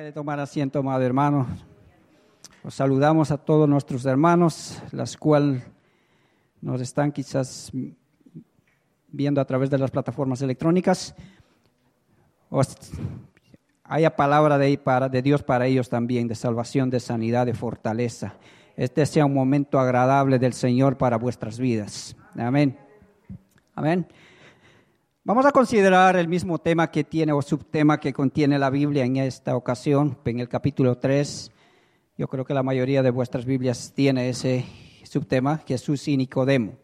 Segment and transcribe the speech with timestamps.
[0.00, 1.46] Puede tomar asiento, amado hermano.
[2.64, 5.62] Os saludamos a todos nuestros hermanos, las cuales
[6.62, 7.70] nos están quizás
[9.08, 11.14] viendo a través de las plataformas electrónicas.
[12.48, 12.78] Os,
[13.84, 18.36] haya palabra de, para, de Dios para ellos también, de salvación, de sanidad, de fortaleza.
[18.78, 22.16] Este sea un momento agradable del Señor para vuestras vidas.
[22.38, 22.74] Amén.
[23.74, 24.06] Amén.
[25.22, 29.18] Vamos a considerar el mismo tema que tiene o subtema que contiene la Biblia en
[29.18, 31.52] esta ocasión, en el capítulo 3.
[32.16, 34.64] Yo creo que la mayoría de vuestras Biblias tiene ese
[35.04, 36.78] subtema, Jesús y Nicodemo.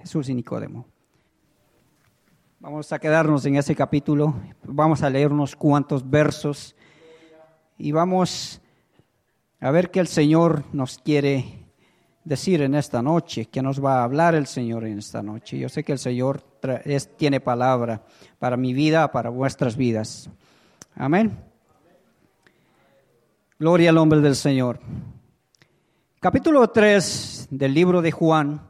[0.00, 0.86] Jesús y Nicodemo.
[2.60, 6.76] Vamos a quedarnos en ese capítulo, vamos a leer unos cuantos versos
[7.78, 8.60] y vamos
[9.60, 11.55] a ver qué el Señor nos quiere
[12.26, 15.58] decir en esta noche, que nos va a hablar el Señor en esta noche.
[15.58, 16.42] Yo sé que el Señor
[17.16, 18.02] tiene palabra
[18.40, 20.28] para mi vida, para vuestras vidas.
[20.96, 21.38] Amén.
[23.60, 24.80] Gloria al nombre del Señor.
[26.18, 28.60] Capítulo 3 del libro de Juan,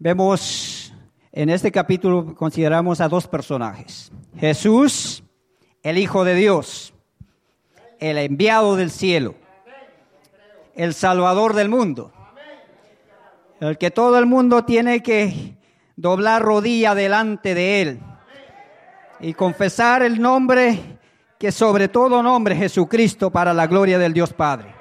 [0.00, 0.92] vemos
[1.30, 4.10] en este capítulo consideramos a dos personajes.
[4.36, 5.22] Jesús,
[5.84, 6.92] el Hijo de Dios,
[8.00, 9.36] el enviado del cielo,
[10.74, 12.12] el Salvador del mundo
[13.60, 15.56] el que todo el mundo tiene que
[15.96, 18.00] doblar rodilla delante de Él
[19.20, 20.98] y confesar el nombre
[21.38, 24.74] que sobre todo nombre Jesucristo para la gloria del Dios Padre.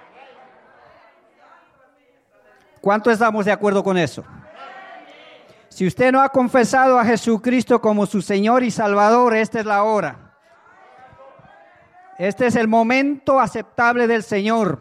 [2.82, 4.24] ¿Cuánto estamos de acuerdo con eso?
[5.70, 9.84] Si usted no ha confesado a Jesucristo como su Señor y Salvador, esta es la
[9.84, 10.34] hora.
[12.18, 14.80] Este es el momento aceptable del Señor.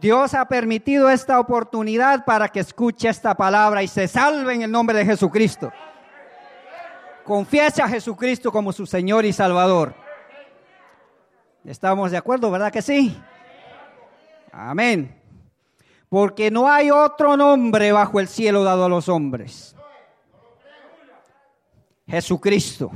[0.00, 4.70] Dios ha permitido esta oportunidad para que escuche esta palabra y se salve en el
[4.70, 5.72] nombre de Jesucristo.
[7.24, 9.94] Confiese a Jesucristo como su Señor y Salvador.
[11.64, 13.18] ¿Estamos de acuerdo, verdad que sí?
[14.52, 15.18] Amén.
[16.08, 19.74] Porque no hay otro nombre bajo el cielo dado a los hombres.
[22.06, 22.90] Jesucristo.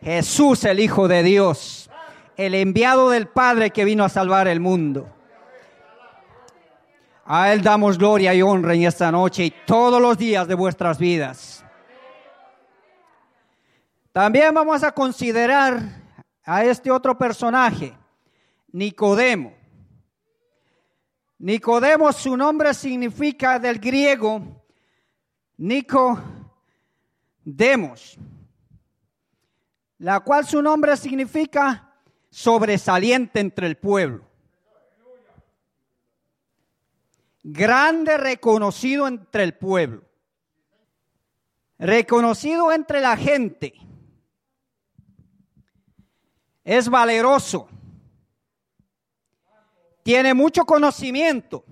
[0.00, 1.90] Jesús el Hijo de Dios.
[2.36, 5.08] El enviado del Padre que vino a salvar el mundo.
[7.34, 10.98] A Él damos gloria y honra en esta noche y todos los días de vuestras
[10.98, 11.64] vidas.
[14.12, 15.80] También vamos a considerar
[16.44, 17.96] a este otro personaje,
[18.70, 19.54] Nicodemo.
[21.38, 24.42] Nicodemo, su nombre significa del griego
[25.56, 26.18] Nicodemos,
[29.96, 31.94] la cual su nombre significa
[32.28, 34.31] sobresaliente entre el pueblo.
[37.42, 40.02] Grande reconocido entre el pueblo,
[41.78, 43.74] reconocido entre la gente.
[46.64, 47.68] Es valeroso,
[50.02, 51.64] tiene mucho conocimiento.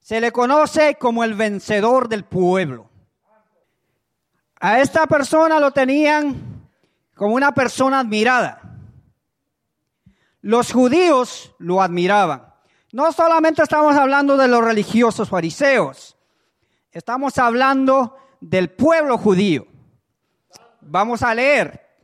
[0.00, 2.88] Se le conoce como el vencedor del pueblo.
[4.60, 6.70] A esta persona lo tenían
[7.16, 8.62] como una persona admirada.
[10.42, 12.55] Los judíos lo admiraban.
[12.96, 16.16] No solamente estamos hablando de los religiosos fariseos,
[16.90, 19.66] estamos hablando del pueblo judío.
[20.80, 21.94] Vamos a leer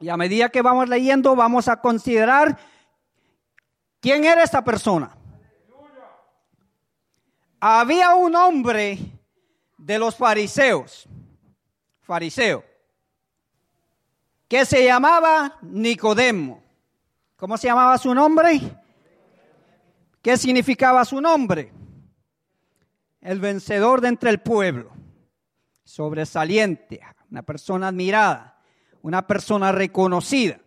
[0.00, 2.58] y a medida que vamos leyendo vamos a considerar
[4.00, 5.16] quién era esta persona.
[7.58, 8.98] Había un hombre
[9.78, 11.08] de los fariseos,
[12.02, 12.62] fariseo,
[14.46, 16.62] que se llamaba Nicodemo.
[17.38, 18.81] ¿Cómo se llamaba su nombre?
[20.22, 21.72] ¿Qué significaba su nombre?
[23.20, 24.92] El vencedor de entre el pueblo,
[25.82, 28.60] sobresaliente, una persona admirada,
[29.02, 30.60] una persona reconocida.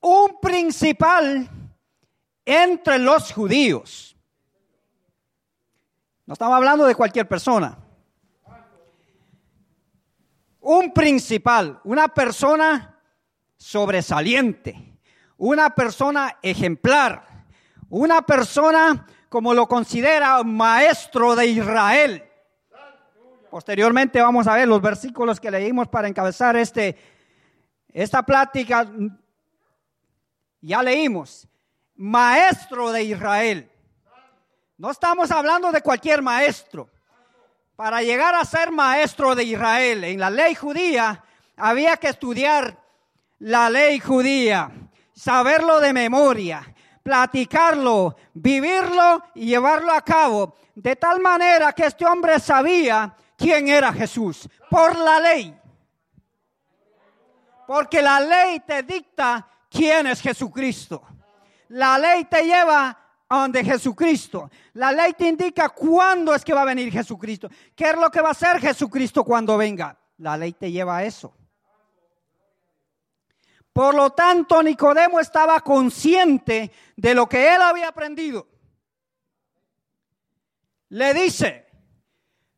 [0.00, 1.48] Un principal
[2.44, 4.14] entre los judíos.
[6.26, 7.78] No estamos hablando de cualquier persona.
[10.60, 13.00] Un principal, una persona
[13.56, 14.91] sobresaliente
[15.42, 17.26] una persona ejemplar,
[17.90, 22.22] una persona como lo considera maestro de Israel.
[23.50, 26.96] Posteriormente vamos a ver los versículos que leímos para encabezar este,
[27.88, 28.86] esta plática.
[30.60, 31.48] Ya leímos,
[31.96, 33.68] maestro de Israel.
[34.78, 36.88] No estamos hablando de cualquier maestro.
[37.74, 41.24] Para llegar a ser maestro de Israel en la ley judía,
[41.56, 42.78] había que estudiar
[43.40, 44.70] la ley judía
[45.22, 52.40] saberlo de memoria, platicarlo, vivirlo y llevarlo a cabo, de tal manera que este hombre
[52.40, 55.56] sabía quién era Jesús, por la ley.
[57.68, 61.02] Porque la ley te dicta quién es Jesucristo.
[61.68, 62.98] La ley te lleva
[63.28, 64.50] a donde Jesucristo.
[64.74, 67.48] La ley te indica cuándo es que va a venir Jesucristo.
[67.76, 69.96] ¿Qué es lo que va a hacer Jesucristo cuando venga?
[70.18, 71.32] La ley te lleva a eso.
[73.72, 78.46] Por lo tanto, Nicodemo estaba consciente de lo que él había aprendido.
[80.90, 81.66] Le dice,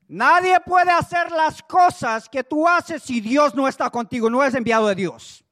[0.08, 4.54] nadie puede hacer las cosas que tú haces si Dios no está contigo, no es
[4.54, 5.44] enviado de Dios.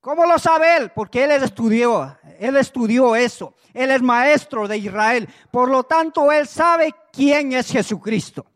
[0.00, 0.90] ¿Cómo lo sabe él?
[0.94, 3.54] Porque él estudió, él estudió eso.
[3.72, 5.28] Él es maestro de Israel.
[5.50, 8.46] Por lo tanto, él sabe quién es Jesucristo.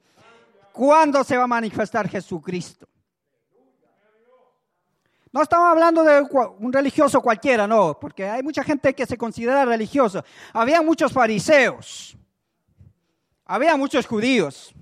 [0.72, 2.86] ¿Cuándo se va a manifestar Jesucristo?
[5.38, 6.26] No estamos hablando de
[6.58, 10.24] un religioso cualquiera, no, porque hay mucha gente que se considera religiosa.
[10.52, 12.18] Había muchos fariseos,
[13.44, 14.74] había muchos judíos,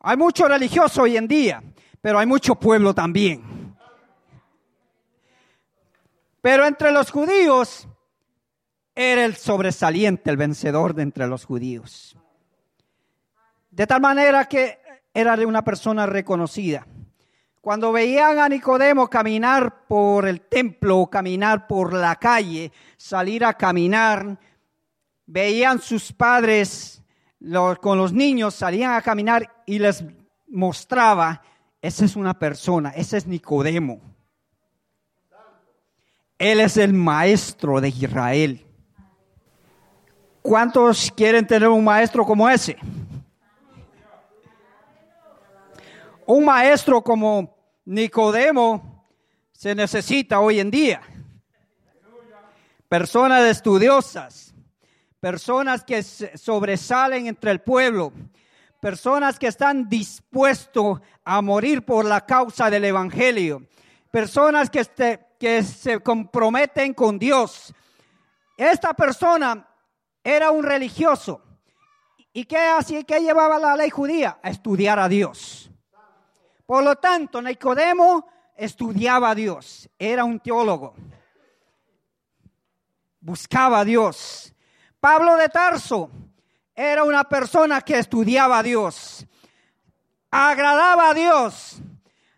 [0.00, 1.62] hay mucho religioso hoy en día,
[2.00, 3.76] pero hay mucho pueblo también.
[6.40, 7.86] Pero entre los judíos
[8.94, 12.16] era el sobresaliente, el vencedor de entre los judíos.
[13.70, 14.78] De tal manera que
[15.12, 16.86] era una persona reconocida.
[17.62, 24.36] Cuando veían a Nicodemo caminar por el templo caminar por la calle, salir a caminar,
[25.26, 27.00] veían sus padres
[27.80, 30.04] con los niños, salían a caminar y les
[30.48, 31.40] mostraba,
[31.80, 34.00] esa es una persona, ese es Nicodemo.
[36.38, 38.66] Él es el maestro de Israel.
[40.42, 42.76] ¿Cuántos quieren tener un maestro como ese?
[46.26, 47.51] Un maestro como
[47.84, 49.08] Nicodemo
[49.52, 51.02] se necesita hoy en día.
[52.88, 54.54] Personas estudiosas,
[55.18, 58.12] personas que sobresalen entre el pueblo,
[58.80, 63.66] personas que están dispuestos a morir por la causa del Evangelio,
[64.10, 67.74] personas que, este, que se comprometen con Dios.
[68.56, 69.66] Esta persona
[70.22, 71.42] era un religioso.
[72.32, 73.02] ¿Y qué hacía?
[73.04, 74.38] ¿Qué llevaba la ley judía?
[74.42, 75.71] A estudiar a Dios.
[76.72, 78.26] Por lo tanto, Nicodemo
[78.56, 80.94] estudiaba a Dios, era un teólogo,
[83.20, 84.54] buscaba a Dios.
[84.98, 86.10] Pablo de Tarso
[86.74, 89.26] era una persona que estudiaba a Dios,
[90.30, 91.76] agradaba a Dios,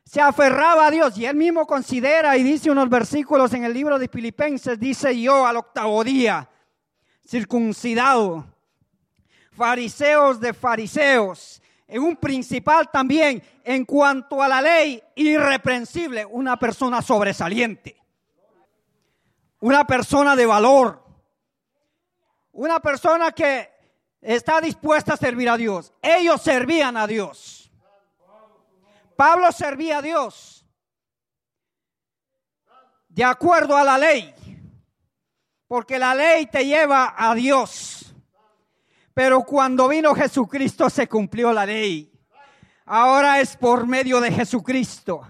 [0.05, 4.01] se aferraba a Dios y él mismo considera y dice unos versículos en el libro
[4.01, 6.51] de Filipenses, dice yo al octavo día,
[7.25, 8.45] circuncidado,
[9.53, 17.03] fariseos de fariseos, en un principal también en cuanto a la ley, irreprensible, una persona
[17.03, 17.97] sobresaliente,
[19.61, 21.05] una persona de valor,
[22.53, 23.71] una persona que
[24.21, 25.93] está dispuesta a servir a Dios.
[26.01, 27.71] Ellos servían a Dios.
[29.17, 30.55] Pablo servía a Dios
[33.09, 34.35] de acuerdo a la ley,
[35.69, 38.14] porque la ley te lleva a Dios.
[39.15, 42.11] Pero cuando vino Jesucristo se cumplió la ley.
[42.85, 45.23] Ahora es por medio de Jesucristo.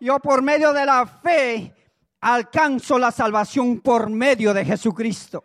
[0.00, 1.74] Yo por medio de la fe
[2.22, 5.44] alcanzo la salvación por medio de Jesucristo.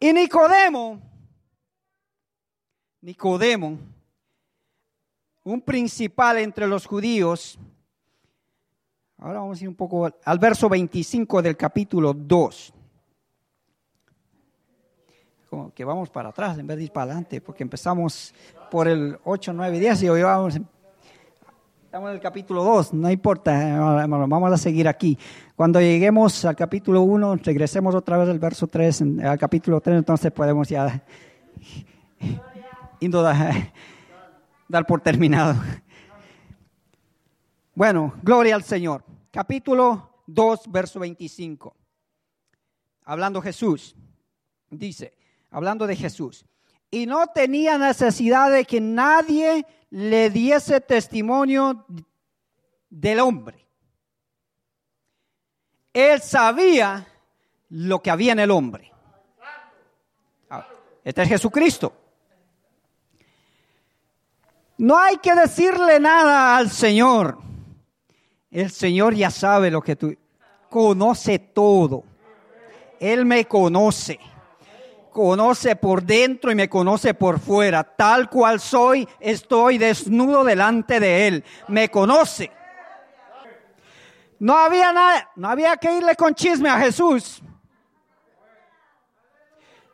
[0.00, 1.00] Y Nicodemo,
[3.00, 3.78] Nicodemo,
[5.44, 7.58] un principal entre los judíos,
[9.18, 12.73] ahora vamos a ir un poco al verso 25 del capítulo 2
[15.74, 18.34] que vamos para atrás en vez de ir para adelante, porque empezamos
[18.70, 20.58] por el 8, 9, 10 y hoy vamos,
[21.84, 25.18] estamos en el capítulo 2, no importa, vamos a seguir aquí.
[25.54, 30.32] Cuando lleguemos al capítulo 1, regresemos otra vez al verso 3, al capítulo 3, entonces
[30.32, 31.02] podemos ya
[34.68, 35.54] dar por terminado.
[37.74, 39.04] Bueno, gloria al Señor.
[39.30, 41.76] Capítulo 2, verso 25.
[43.04, 43.96] Hablando Jesús,
[44.70, 45.12] dice,
[45.54, 46.44] hablando de Jesús,
[46.90, 51.86] y no tenía necesidad de que nadie le diese testimonio
[52.90, 53.64] del hombre.
[55.92, 57.06] Él sabía
[57.68, 58.92] lo que había en el hombre.
[60.50, 60.66] Ah,
[61.04, 61.92] este es Jesucristo.
[64.76, 67.38] No hay que decirle nada al Señor.
[68.50, 70.16] El Señor ya sabe lo que tú
[70.68, 72.02] conoce todo.
[72.98, 74.18] Él me conoce
[75.14, 77.84] conoce por dentro y me conoce por fuera.
[77.84, 81.44] Tal cual soy, estoy desnudo delante de Él.
[81.68, 82.50] Me conoce.
[84.40, 87.40] No había nada, no había que irle con chisme a Jesús.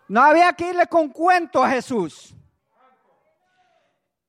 [0.08, 2.34] No había que irle con cuento a Jesús.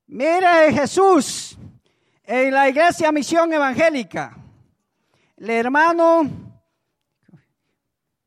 [0.05, 1.57] Mire, Jesús
[2.23, 4.37] En la iglesia Misión Evangélica,
[5.37, 6.29] el hermano,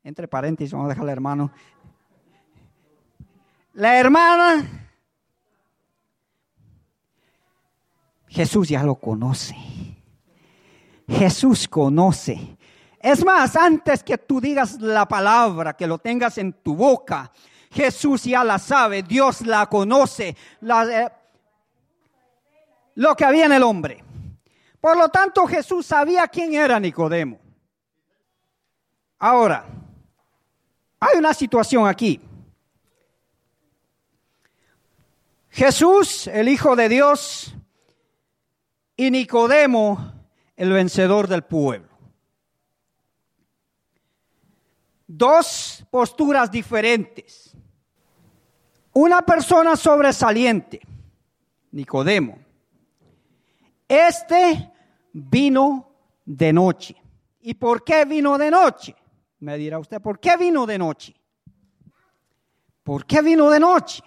[0.02, 1.52] entre paréntesis, vamos a dejar al hermano,
[3.74, 4.88] la hermana,
[8.28, 9.56] Jesús ya lo conoce.
[11.06, 12.56] Jesús conoce.
[12.98, 17.30] Es más, antes que tú digas la palabra, que lo tengas en tu boca,
[17.70, 20.28] Jesús ya la sabe, Dios la conoce,
[20.62, 21.08] eh,
[22.94, 24.02] lo que había en el hombre.
[24.80, 27.38] Por lo tanto, Jesús sabía quién era Nicodemo.
[29.18, 29.66] Ahora,
[31.00, 32.20] hay una situación aquí.
[35.54, 37.54] Jesús, el Hijo de Dios,
[38.96, 40.12] y Nicodemo,
[40.56, 41.96] el vencedor del pueblo.
[45.06, 47.56] Dos posturas diferentes.
[48.94, 50.80] Una persona sobresaliente,
[51.70, 52.36] Nicodemo.
[53.86, 54.72] Este
[55.12, 55.88] vino
[56.24, 56.96] de noche.
[57.42, 58.96] ¿Y por qué vino de noche?
[59.38, 61.14] Me dirá usted, ¿por qué vino de noche?
[62.82, 64.02] ¿Por qué vino de noche?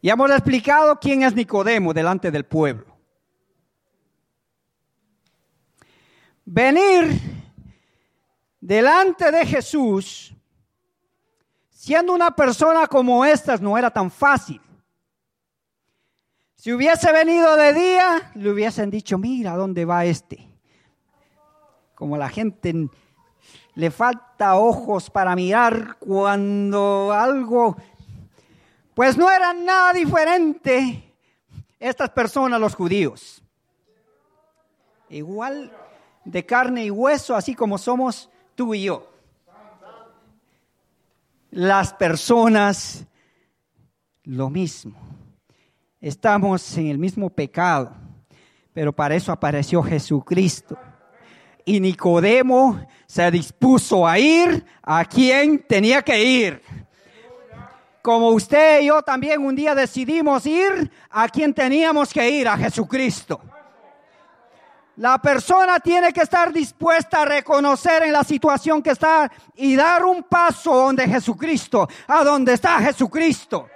[0.00, 2.96] Y hemos explicado quién es Nicodemo delante del pueblo.
[6.44, 7.20] Venir
[8.60, 10.34] delante de Jesús,
[11.70, 14.60] siendo una persona como estas, no era tan fácil.
[16.54, 20.48] Si hubiese venido de día, le hubiesen dicho, mira dónde va este.
[21.94, 22.88] Como la gente
[23.74, 27.76] le falta ojos para mirar cuando algo
[28.98, 31.14] pues no eran nada diferente
[31.78, 33.40] estas personas, los judíos.
[35.08, 35.70] Igual
[36.24, 39.08] de carne y hueso, así como somos tú y yo.
[41.52, 43.06] Las personas,
[44.24, 44.98] lo mismo.
[46.00, 47.92] Estamos en el mismo pecado,
[48.72, 50.76] pero para eso apareció Jesucristo.
[51.64, 56.87] Y Nicodemo se dispuso a ir a quien tenía que ir
[58.02, 62.56] como usted y yo también un día decidimos ir a quien teníamos que ir, a
[62.56, 63.40] Jesucristo.
[64.96, 70.04] La persona tiene que estar dispuesta a reconocer en la situación que está y dar
[70.04, 73.68] un paso donde Jesucristo, a donde está Jesucristo.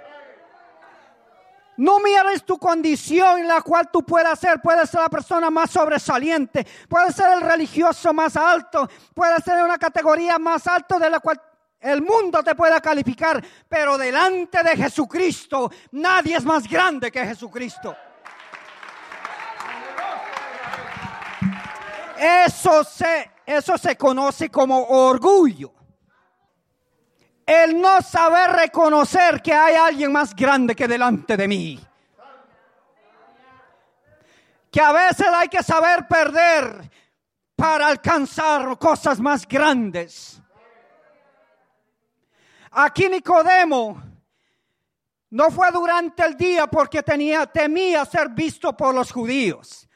[1.77, 4.61] No mires tu condición en la cual tú puedas ser.
[4.61, 6.67] Puedes ser la persona más sobresaliente.
[6.87, 8.87] Puedes ser el religioso más alto.
[9.13, 11.41] Puedes ser una categoría más alta de la cual
[11.83, 17.95] el mundo te pueda calificar, pero delante de Jesucristo nadie es más grande que Jesucristo.
[22.17, 25.73] Eso se, eso se conoce como orgullo.
[27.45, 31.85] El no saber reconocer que hay alguien más grande que delante de mí.
[34.71, 36.89] Que a veces hay que saber perder
[37.57, 40.42] para alcanzar cosas más grandes.
[42.75, 44.01] Aquí Nicodemo
[45.29, 49.87] no fue durante el día porque tenía, temía ser visto por los judíos.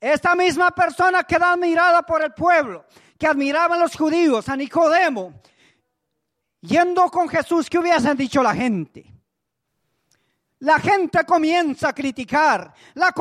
[0.00, 2.84] Esta misma persona que da admirada por el pueblo,
[3.18, 5.40] que admiraban los judíos, a Nicodemo,
[6.60, 9.12] yendo con Jesús, ¿qué hubiesen dicho la gente?
[10.60, 13.14] La gente comienza a criticar, la,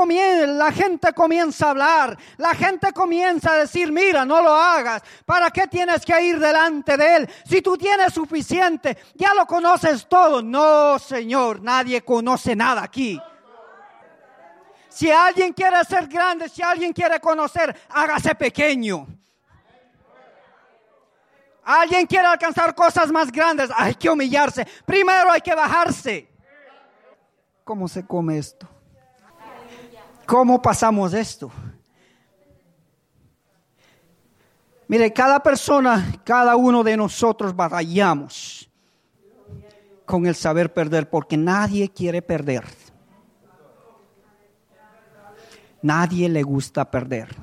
[0.48, 5.52] la, gente comienza a hablar, la gente comienza a decir, mira, no lo hagas, ¿para
[5.52, 7.30] qué tienes que ir delante de Él?
[7.46, 10.42] Si tú tienes suficiente, ya lo conoces todo.
[10.42, 13.22] No, Señor, nadie conoce nada aquí.
[14.90, 19.06] Si alguien quiere ser grande, si alguien quiere conocer, hágase pequeño.
[21.64, 24.66] Alguien quiere alcanzar cosas más grandes, hay que humillarse.
[24.88, 26.37] Primero hay que bajarse.
[27.68, 28.66] ¿Cómo se come esto?
[30.26, 31.52] ¿Cómo pasamos esto?
[34.88, 38.72] Mire, cada persona, cada uno de nosotros batallamos
[40.06, 42.64] con el saber perder, porque nadie quiere perder.
[45.82, 47.36] Nadie le gusta perder.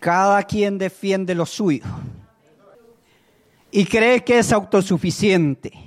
[0.00, 1.86] Cada quien defiende lo suyo
[3.70, 5.85] y cree que es autosuficiente.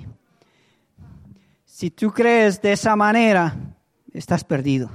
[1.80, 3.56] Si tú crees de esa manera,
[4.12, 4.90] estás perdido.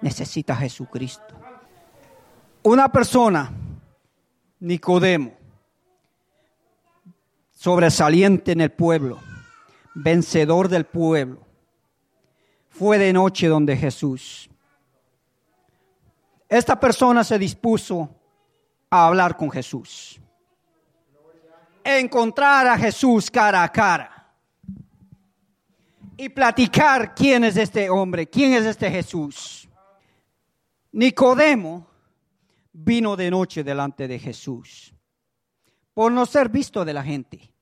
[0.00, 1.34] Necesitas a Jesucristo.
[2.62, 3.52] Una persona,
[4.60, 5.34] Nicodemo,
[7.50, 9.20] sobresaliente en el pueblo,
[9.92, 11.42] vencedor del pueblo,
[12.70, 14.48] fue de noche donde Jesús.
[16.48, 18.08] Esta persona se dispuso
[18.88, 20.18] a hablar con Jesús,
[21.84, 24.13] encontrar a Jesús cara a cara
[26.16, 29.68] y platicar quién es este hombre, quién es este Jesús.
[30.92, 31.86] Nicodemo
[32.72, 34.94] vino de noche delante de Jesús
[35.92, 37.52] por no ser visto de la gente,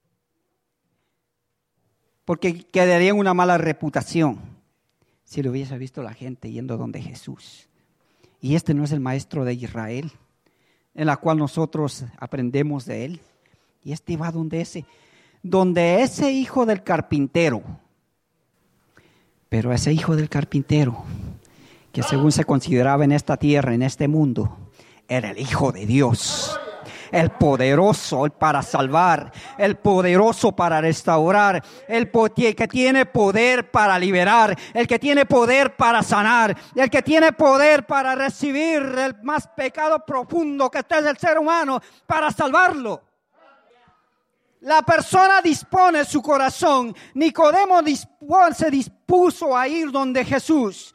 [2.24, 4.40] porque quedaría una mala reputación
[5.24, 7.68] si lo hubiese visto la gente yendo donde Jesús.
[8.40, 10.12] Y este no es el maestro de Israel,
[10.94, 13.20] en la cual nosotros aprendemos de él.
[13.82, 14.84] Y este va donde ese,
[15.42, 17.62] donde ese hijo del carpintero,
[19.52, 21.04] pero ese hijo del carpintero,
[21.92, 24.56] que según se consideraba en esta tierra, en este mundo,
[25.06, 26.58] era el hijo de Dios
[27.10, 34.86] el poderoso para salvar, el poderoso para restaurar, el que tiene poder para liberar, el
[34.86, 40.70] que tiene poder para sanar, el que tiene poder para recibir el más pecado profundo
[40.70, 43.02] que esté del ser humano para salvarlo.
[44.62, 46.94] La persona dispone su corazón.
[47.14, 47.80] Nicodemo
[48.54, 48.70] se
[49.12, 50.94] dispuso a ir donde Jesús.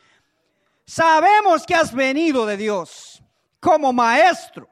[0.86, 3.22] Sabemos que has venido de Dios
[3.60, 4.68] como maestro.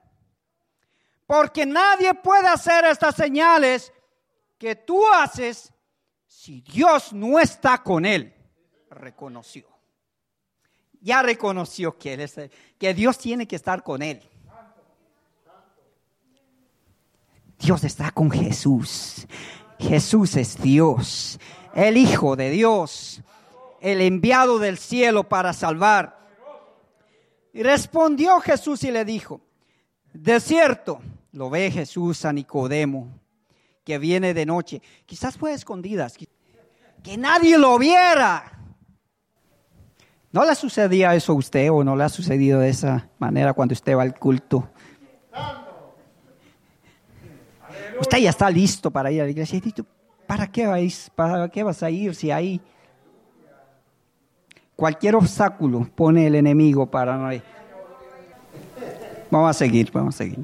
[1.28, 3.92] Porque nadie puede hacer estas señales
[4.58, 5.72] que tú haces
[6.28, 8.34] si Dios no está con él.
[8.90, 9.68] Reconoció.
[11.02, 12.50] Ya reconoció que,
[12.80, 14.28] que Dios tiene que estar con él.
[17.60, 19.28] Dios está con Jesús.
[19.78, 21.40] Jesús es Dios,
[21.74, 23.22] el Hijo de Dios,
[23.86, 26.18] el enviado del cielo para salvar.
[27.54, 29.42] Y respondió Jesús y le dijo,
[30.12, 31.00] de cierto,
[31.34, 33.08] lo ve Jesús a Nicodemo,
[33.84, 34.82] que viene de noche.
[35.06, 36.18] Quizás fue a escondidas,
[37.04, 38.54] que nadie lo viera.
[40.32, 43.74] ¿No le sucedía eso a usted o no le ha sucedido de esa manera cuando
[43.74, 44.68] usted va al culto?
[48.02, 49.62] Usted ya está listo para ir a la iglesia.
[50.26, 52.60] ¿Para qué, vais, ¿Para qué vas a ir si hay
[54.76, 57.44] cualquier obstáculo pone el enemigo para no ir?
[59.32, 60.40] Vamos a seguir, vamos a seguir.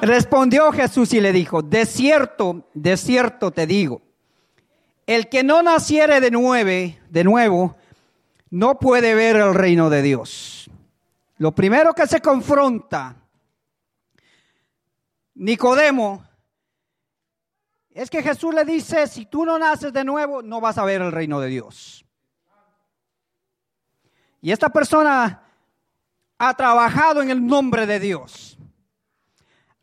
[0.00, 4.02] Respondió Jesús y le dijo, de cierto, de cierto te digo,
[5.06, 7.76] el que no naciere de, nueve, de nuevo
[8.50, 10.70] no puede ver el reino de Dios.
[11.38, 13.16] Lo primero que se confronta
[15.38, 16.24] Nicodemo
[18.02, 21.02] es que Jesús le dice, si tú no naces de nuevo, no vas a ver
[21.02, 22.04] el reino de Dios.
[24.40, 25.42] Y esta persona
[26.38, 28.58] ha trabajado en el nombre de Dios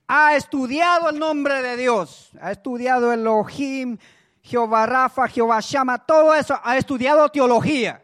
[0.07, 3.97] ha estudiado el nombre de Dios, ha estudiado Elohim,
[4.41, 8.03] Jehová Rafa, Jehová Shama, todo eso, ha estudiado teología.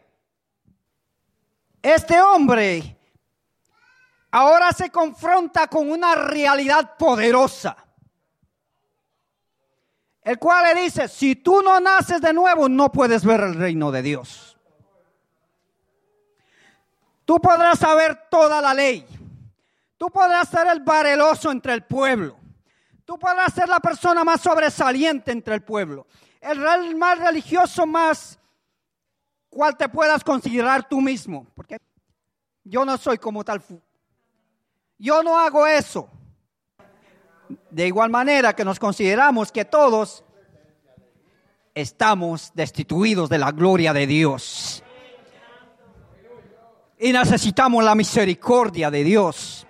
[1.80, 2.98] Este hombre
[4.30, 7.76] ahora se confronta con una realidad poderosa,
[10.24, 13.90] el cual le dice, si tú no naces de nuevo, no puedes ver el reino
[13.90, 14.56] de Dios.
[17.24, 19.06] Tú podrás saber toda la ley,
[20.02, 22.36] Tú podrás ser el vareloso entre el pueblo.
[23.04, 26.08] Tú podrás ser la persona más sobresaliente entre el pueblo.
[26.40, 28.36] El más religioso más
[29.48, 31.46] cual te puedas considerar tú mismo.
[31.54, 31.78] Porque
[32.64, 33.62] yo no soy como tal.
[34.98, 36.10] Yo no hago eso.
[37.70, 40.24] De igual manera que nos consideramos que todos
[41.74, 44.82] estamos destituidos de la gloria de Dios.
[46.98, 49.66] Y necesitamos la misericordia de Dios.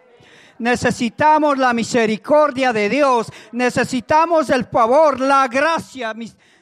[0.59, 3.33] Necesitamos la misericordia de Dios.
[3.53, 6.15] Necesitamos el favor, la gracia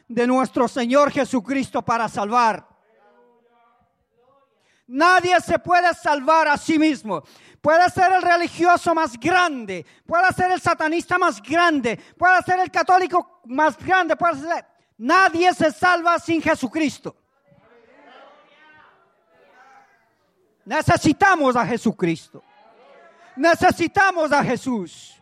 [0.09, 2.67] de nuestro Señor Jesucristo para salvar.
[4.87, 7.23] Nadie se puede salvar a sí mismo.
[7.61, 12.71] Puede ser el religioso más grande, puede ser el satanista más grande, puede ser el
[12.71, 14.67] católico más grande, puede ser...
[14.97, 17.17] Nadie se salva sin Jesucristo.
[20.65, 22.43] Necesitamos a Jesucristo.
[23.37, 25.17] Necesitamos a Jesús.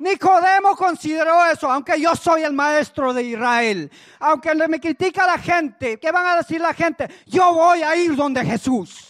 [0.00, 3.90] Nicodemo consideró eso, aunque yo soy el maestro de Israel,
[4.20, 7.08] aunque me critica la gente, ¿qué van a decir la gente?
[7.26, 9.07] Yo voy a ir donde Jesús.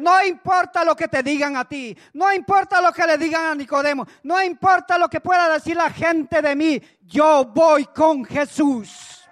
[0.00, 3.54] No importa lo que te digan a ti, no importa lo que le digan a
[3.54, 9.28] Nicodemo, no importa lo que pueda decir la gente de mí, yo voy con Jesús.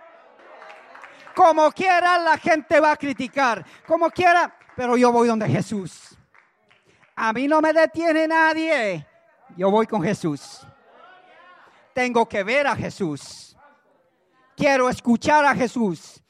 [1.35, 6.17] Como quiera la gente va a criticar, como quiera pero yo voy donde Jesús.
[7.17, 9.05] A mí no me detiene nadie.
[9.57, 10.61] Yo voy con Jesús.
[11.93, 13.57] Tengo que ver a Jesús.
[14.57, 16.23] Quiero escuchar a Jesús.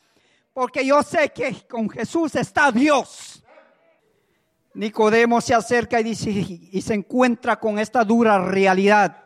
[0.55, 3.38] Porque yo sé que con Jesús está Dios.
[4.75, 9.25] Nicodemo se acerca y y se encuentra con esta dura realidad.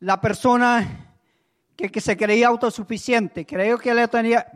[0.00, 1.16] la persona
[1.76, 4.46] que, que se creía autosuficiente, creyó que le tenía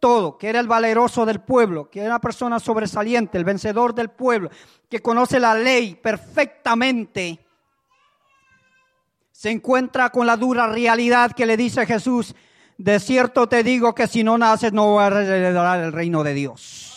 [0.00, 4.08] todo, que era el valeroso del pueblo, que era una persona sobresaliente, el vencedor del
[4.08, 4.50] pueblo,
[4.88, 7.38] que conoce la ley perfectamente,
[9.30, 12.34] se encuentra con la dura realidad que le dice Jesús,
[12.76, 16.34] de cierto te digo que si no naces no vas a heredar el reino de
[16.34, 16.89] Dios.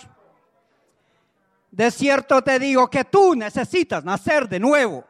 [1.73, 5.03] De cierto te digo que tú necesitas nacer de nuevo.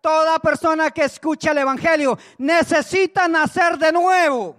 [0.00, 4.56] Toda persona que escucha el Evangelio necesita nacer de nuevo.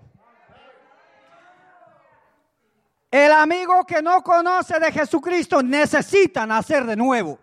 [3.11, 7.37] El amigo que no conoce de Jesucristo necesita nacer de nuevo.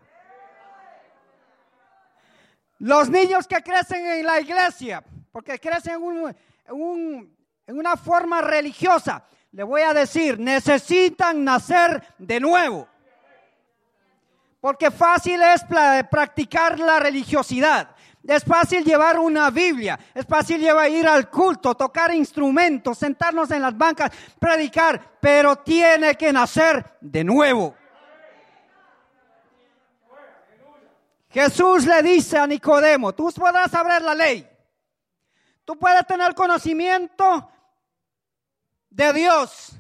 [2.79, 6.01] Los niños que crecen en la iglesia, porque crecen
[6.69, 12.87] en, una forma religiosa, le voy a decir, necesitan nacer de nuevo.
[14.61, 15.65] Porque fácil es
[16.11, 17.89] practicar la religiosidad.
[18.23, 23.63] Es fácil llevar una Biblia, es fácil llevar, ir al culto, tocar instrumentos, sentarnos en
[23.63, 27.75] las bancas, predicar, pero tiene que nacer de nuevo.
[31.31, 34.47] Jesús le dice a Nicodemo, tú podrás saber la ley,
[35.65, 37.53] tú puedes tener conocimiento
[38.97, 39.79] de Dios,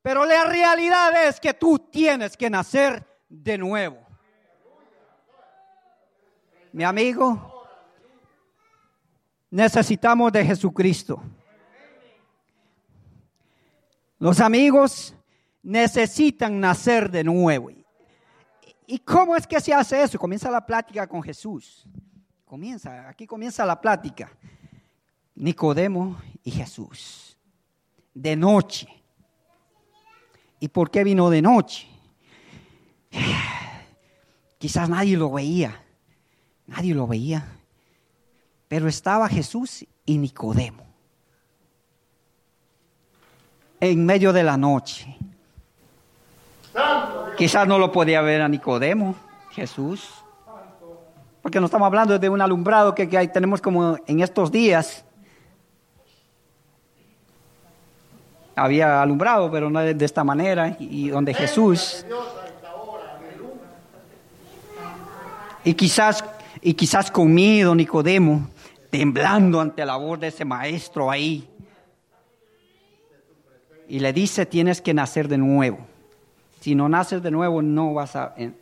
[0.00, 3.98] pero la realidad es que tú tienes que nacer de nuevo.
[6.72, 7.68] Mi amigo,
[9.50, 11.22] necesitamos de Jesucristo.
[14.18, 15.14] Los amigos
[15.62, 17.70] necesitan nacer de nuevo.
[18.86, 20.18] ¿Y cómo es que se hace eso?
[20.18, 21.86] Comienza la plática con Jesús.
[22.46, 24.30] Comienza, aquí comienza la plática.
[25.34, 27.36] Nicodemo y Jesús.
[28.20, 28.86] De noche.
[30.58, 31.88] ¿Y por qué vino de noche?
[34.58, 35.82] Quizás nadie lo veía.
[36.66, 37.48] Nadie lo veía.
[38.68, 40.90] Pero estaba Jesús y Nicodemo
[43.80, 45.16] en medio de la noche.
[47.38, 49.14] Quizás no lo podía ver a Nicodemo,
[49.50, 50.10] Jesús,
[51.40, 55.06] porque no estamos hablando de un alumbrado que, que tenemos como en estos días.
[58.62, 62.04] Había alumbrado, pero no de esta manera, y donde Jesús...
[65.64, 66.22] Y quizás,
[66.60, 68.48] y quizás con miedo, Nicodemo,
[68.90, 71.48] temblando ante la voz de ese maestro ahí.
[73.88, 75.78] Y le dice, tienes que nacer de nuevo.
[76.60, 78.52] Si no naces de nuevo, no vas a eh,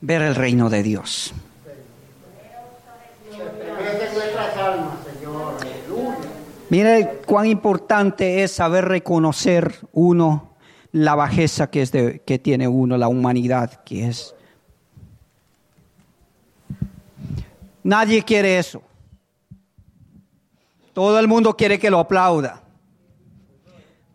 [0.00, 1.34] ver el reino de Dios.
[6.72, 10.54] Mire cuán importante es saber reconocer uno
[10.90, 14.34] la bajeza que, es de, que tiene uno, la humanidad que es.
[17.82, 18.80] Nadie quiere eso.
[20.94, 22.62] Todo el mundo quiere que lo aplauda.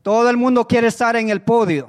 [0.01, 1.87] Todo el mundo quiere estar en el podio.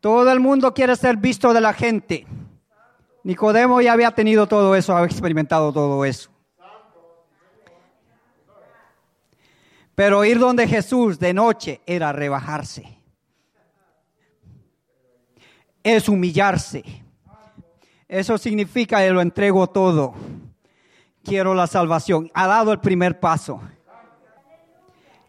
[0.00, 2.26] Todo el mundo quiere ser visto de la gente.
[3.24, 6.33] Nicodemo ya había tenido todo eso, había experimentado todo eso.
[9.94, 12.98] Pero ir donde Jesús de noche era rebajarse.
[15.82, 16.82] Es humillarse.
[18.08, 20.14] Eso significa que lo entrego todo
[21.24, 22.30] quiero la salvación.
[22.34, 23.60] Ha dado el primer paso.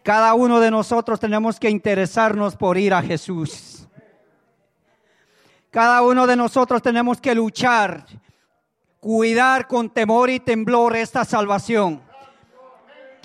[0.04, 3.88] Cada uno de nosotros tenemos que interesarnos por ir a Jesús.
[5.72, 8.06] Cada uno de nosotros tenemos que luchar,
[9.00, 12.02] cuidar con temor y temblor esta salvación.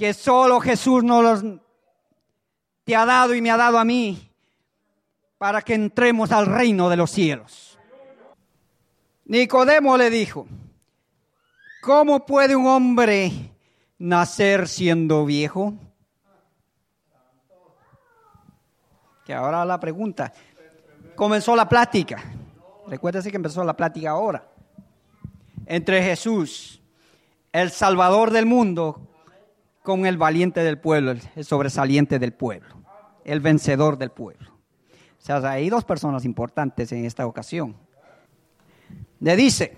[0.00, 1.44] Que solo Jesús nos
[2.84, 4.32] te ha dado y me ha dado a mí
[5.36, 7.78] para que entremos al reino de los cielos.
[9.26, 10.46] Nicodemo le dijo,
[11.82, 13.52] ¿Cómo puede un hombre
[13.98, 15.74] nacer siendo viejo?
[19.26, 20.32] Que ahora la pregunta.
[21.14, 22.24] Comenzó la plática.
[22.86, 24.48] Recuérdese que empezó la plática ahora.
[25.66, 26.80] Entre Jesús,
[27.52, 29.09] el Salvador del mundo,
[29.82, 32.82] con el valiente del pueblo, el sobresaliente del pueblo,
[33.24, 34.50] el vencedor del pueblo.
[35.18, 37.76] O sea, hay dos personas importantes en esta ocasión.
[39.20, 39.76] Le dice,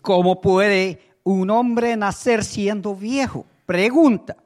[0.00, 3.44] ¿Cómo puede un hombre nacer siendo viejo?
[3.66, 4.36] Pregunta.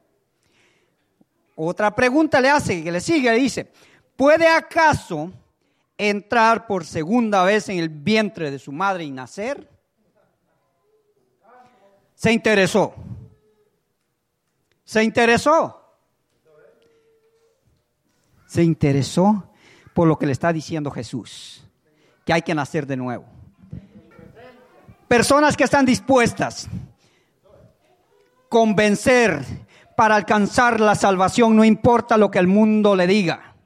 [1.55, 3.71] Otra pregunta le hace, que le sigue, le dice,
[4.15, 5.33] ¿puede acaso
[5.97, 9.69] entrar por segunda vez en el vientre de su madre y nacer?
[12.15, 12.95] Se interesó.
[14.87, 15.83] Se interesó.
[18.46, 19.51] Se interesó
[19.92, 21.66] por lo que le está diciendo Jesús,
[22.25, 23.27] que hay que nacer de nuevo.
[25.09, 29.44] Personas que están dispuestas a convencer
[29.96, 33.57] para alcanzar la salvación, no importa lo que el mundo le diga.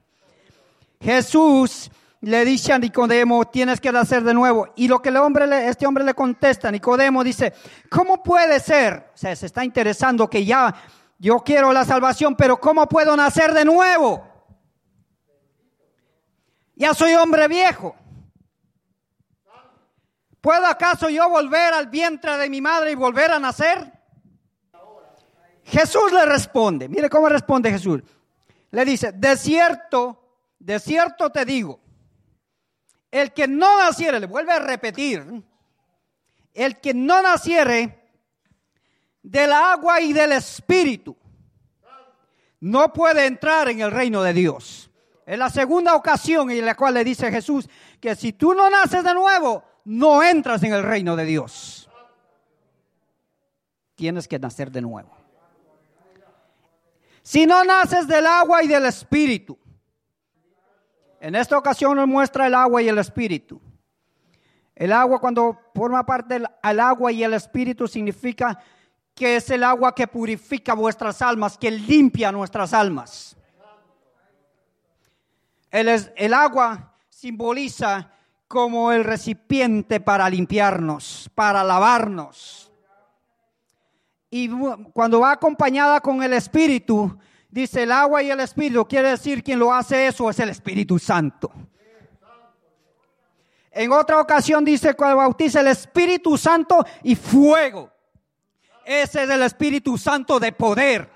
[0.99, 4.69] Jesús le dice a Nicodemo, tienes que nacer de nuevo.
[4.75, 5.09] Y lo que
[5.67, 7.53] este hombre le contesta, Nicodemo dice,
[7.89, 9.11] ¿cómo puede ser?
[9.13, 10.73] O sea, se está interesando que ya
[11.21, 14.27] yo quiero la salvación, pero ¿cómo puedo nacer de nuevo?
[16.73, 17.95] Ya soy hombre viejo.
[20.41, 23.93] ¿Puedo acaso yo volver al vientre de mi madre y volver a nacer?
[25.63, 28.01] Jesús le responde, mire cómo responde Jesús.
[28.71, 31.79] Le dice, de cierto, de cierto te digo,
[33.11, 35.43] el que no naciere, le vuelve a repetir,
[36.55, 38.00] el que no naciere
[39.21, 41.15] del agua y del espíritu,
[42.59, 44.89] no puede entrar en el reino de Dios.
[45.25, 49.03] Es la segunda ocasión en la cual le dice Jesús que si tú no naces
[49.03, 51.89] de nuevo, no entras en el reino de Dios.
[53.95, 55.11] Tienes que nacer de nuevo.
[57.21, 59.57] Si no naces del agua y del espíritu,
[61.19, 63.61] en esta ocasión nos muestra el agua y el espíritu.
[64.75, 66.47] El agua cuando forma parte del
[66.79, 68.59] agua y el espíritu significa
[69.21, 73.37] que es el agua que purifica vuestras almas, que limpia nuestras almas.
[75.69, 78.09] El, agua simboliza
[78.47, 82.71] como el recipiente para limpiarnos, para lavarnos.
[84.31, 84.49] Y
[84.91, 87.15] cuando va acompañada con el Espíritu,
[87.47, 90.97] dice el agua y el Espíritu, quiere decir quien lo hace eso es el Espíritu
[90.97, 91.51] Santo.
[93.69, 98.00] En otra ocasión dice cuando bautiza el Espíritu Santo y fuego.
[98.91, 101.09] Ese es el Espíritu Santo de poder.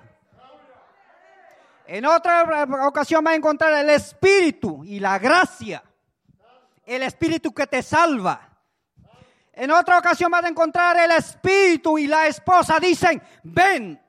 [1.87, 5.83] En otra ocasión va a encontrar el Espíritu y la gracia
[6.85, 8.49] el Espíritu que te salva.
[9.53, 14.01] En otra ocasión vas a encontrar el Espíritu y la esposa dicen, ven.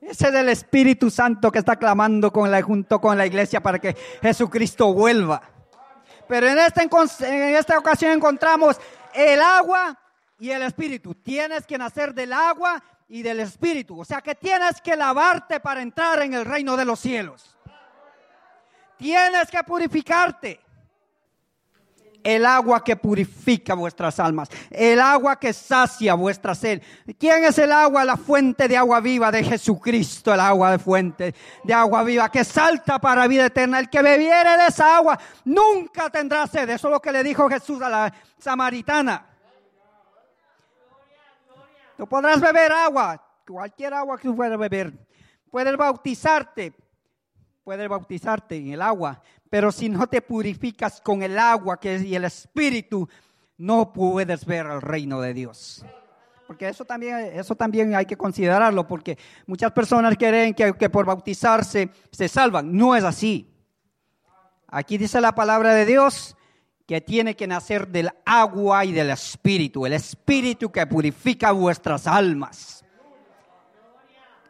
[0.00, 3.78] Ese es el Espíritu Santo que está clamando con la, junto con la iglesia para
[3.78, 5.42] que Jesucristo vuelva.
[6.26, 8.80] Pero en esta, en esta ocasión encontramos
[9.14, 9.98] el agua
[10.38, 11.14] y el Espíritu.
[11.14, 14.00] Tienes que nacer del agua y del Espíritu.
[14.00, 17.56] O sea que tienes que lavarte para entrar en el reino de los cielos.
[18.96, 20.60] Tienes que purificarte.
[22.24, 26.82] El agua que purifica vuestras almas, el agua que sacia vuestra sed.
[27.16, 28.04] ¿Quién es el agua?
[28.04, 32.42] La fuente de agua viva de Jesucristo, el agua de fuente de agua viva que
[32.42, 33.78] salta para vida eterna.
[33.78, 36.68] El que bebiere de esa agua nunca tendrá sed.
[36.68, 39.37] Eso es lo que le dijo Jesús a la samaritana.
[41.98, 44.92] Tú podrás beber agua, cualquier agua que tú puedas beber.
[45.50, 46.72] Puedes bautizarte,
[47.64, 52.04] puedes bautizarte en el agua, pero si no te purificas con el agua que es,
[52.04, 53.08] y el espíritu,
[53.56, 55.84] no puedes ver el reino de Dios.
[56.46, 61.04] Porque eso también, eso también hay que considerarlo, porque muchas personas creen que, que por
[61.04, 62.76] bautizarse se salvan.
[62.76, 63.52] No es así.
[64.68, 66.36] Aquí dice la palabra de Dios
[66.88, 72.82] que tiene que nacer del agua y del espíritu, el espíritu que purifica vuestras almas.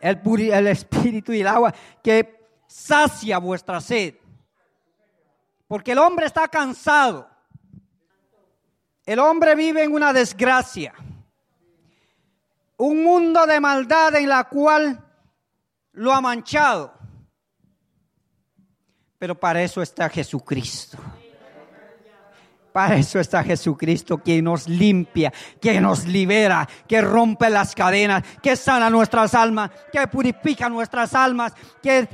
[0.00, 0.20] El,
[0.52, 4.14] el espíritu y el agua que sacia vuestra sed.
[5.66, 7.28] Porque el hombre está cansado.
[9.04, 10.94] El hombre vive en una desgracia.
[12.76, 15.04] Un mundo de maldad en la cual
[15.90, 16.94] lo ha manchado.
[19.18, 20.98] Pero para eso está Jesucristo.
[22.72, 28.56] Para eso está Jesucristo, quien nos limpia, que nos libera, que rompe las cadenas, que
[28.56, 32.08] sana nuestras almas, que purifica nuestras almas, que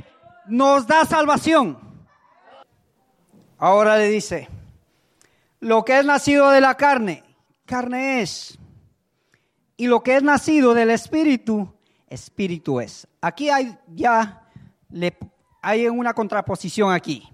[0.47, 1.77] nos da salvación.
[3.57, 4.49] Ahora le dice,
[5.59, 7.23] lo que es nacido de la carne,
[7.65, 8.57] carne es.
[9.77, 11.73] Y lo que es nacido del espíritu,
[12.07, 13.07] espíritu es.
[13.21, 14.47] Aquí hay ya,
[14.89, 15.17] le,
[15.61, 17.27] hay una contraposición aquí.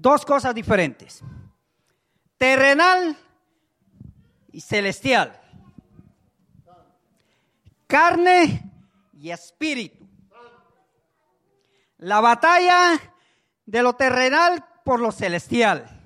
[0.00, 1.24] Dos cosas diferentes.
[2.36, 3.16] Terrenal
[4.52, 5.40] y celestial.
[7.88, 8.62] Carne
[9.14, 10.08] y espíritu.
[11.96, 12.92] La batalla
[13.66, 16.00] de lo terrenal por lo celestial.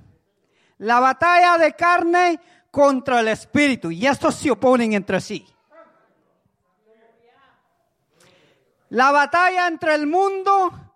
[0.78, 3.90] La batalla de carne contra el espíritu.
[3.90, 5.46] Y estos se oponen entre sí.
[8.88, 10.91] La batalla entre el mundo,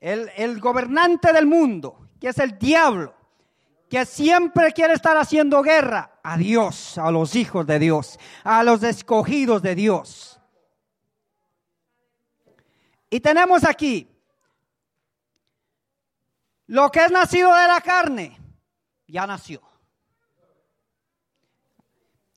[0.00, 3.14] el, gobernante del mundo, que es el diablo,
[3.88, 8.82] que siempre quiere estar haciendo guerra a Dios, a los hijos de Dios, a los
[8.82, 10.40] escogidos de Dios.
[13.10, 14.06] Y tenemos aquí
[16.66, 18.38] Lo que es nacido de la carne,
[19.08, 19.60] ya nació.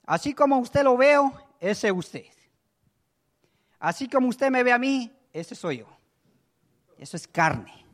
[0.04, 2.26] Así como usted lo veo, ese es usted.
[3.78, 5.93] Así como usted me ve a mí, ese soy yo.
[6.98, 7.84] Eso es carne.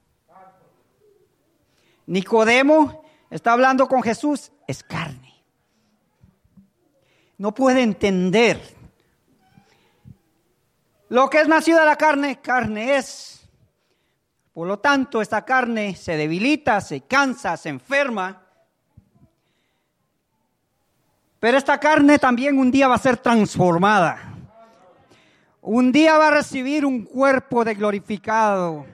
[2.06, 5.44] Nicodemo está hablando con Jesús, es carne.
[7.38, 8.60] No puede entender.
[11.08, 13.48] Lo que es nacido de la carne, carne es.
[14.52, 18.42] Por lo tanto, esta carne se debilita, se cansa, se enferma.
[21.38, 24.29] Pero esta carne también un día va a ser transformada.
[25.62, 28.86] Un día va a recibir un cuerpo de glorificado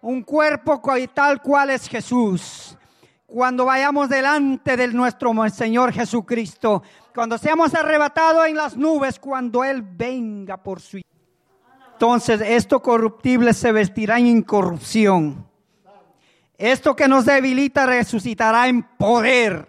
[0.00, 0.80] un cuerpo
[1.12, 2.76] tal cual es Jesús.
[3.26, 6.82] Cuando vayamos delante de nuestro Señor Jesucristo,
[7.14, 11.00] cuando seamos arrebatados en las nubes, cuando Él venga por su...
[11.92, 15.46] Entonces esto corruptible se vestirá en incorrupción.
[16.56, 19.68] Esto que nos debilita resucitará en poder.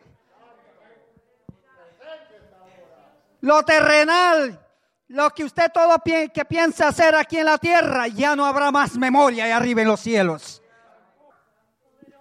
[3.42, 4.60] Lo terrenal
[5.10, 8.96] lo que usted todo que piensa hacer aquí en la tierra, ya no habrá más
[8.96, 10.62] memoria ahí arriba en los cielos.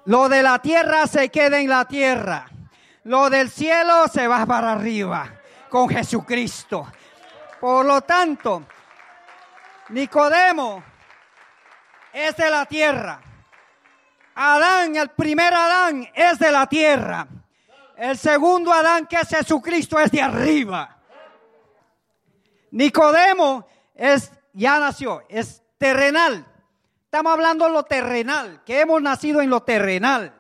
[0.07, 2.47] Lo de la tierra se queda en la tierra.
[3.05, 5.31] Lo del cielo se va para arriba
[5.69, 6.91] con Jesucristo.
[7.61, 8.65] Por lo tanto,
[9.91, 10.83] Nicodemo
[12.11, 13.21] es de la tierra.
[14.35, 17.27] Adán, el primer Adán, es de la tierra.
[17.97, 20.98] El segundo Adán, que es Jesucristo, es de arriba.
[22.71, 26.47] Nicodemo es, ya nació, es terrenal.
[27.05, 30.35] Estamos hablando de lo terrenal, que hemos nacido en lo terrenal.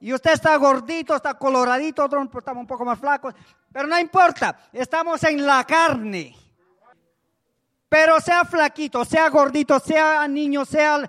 [0.00, 3.34] Y usted está gordito, está coloradito, otros estamos un poco más flacos,
[3.72, 6.36] pero no importa, estamos en la carne.
[7.88, 11.08] Pero sea flaquito, sea gordito, sea niño, sea,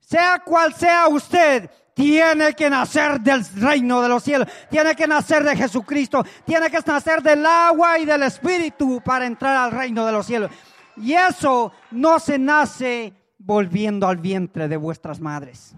[0.00, 5.44] sea cual sea usted, tiene que nacer del reino de los cielos, tiene que nacer
[5.44, 10.12] de Jesucristo, tiene que nacer del agua y del Espíritu para entrar al reino de
[10.12, 10.50] los cielos.
[10.96, 15.74] Y eso no se nace volviendo al vientre de vuestras madres.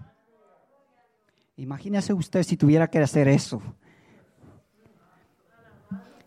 [1.57, 3.61] Imagínese usted si tuviera que hacer eso.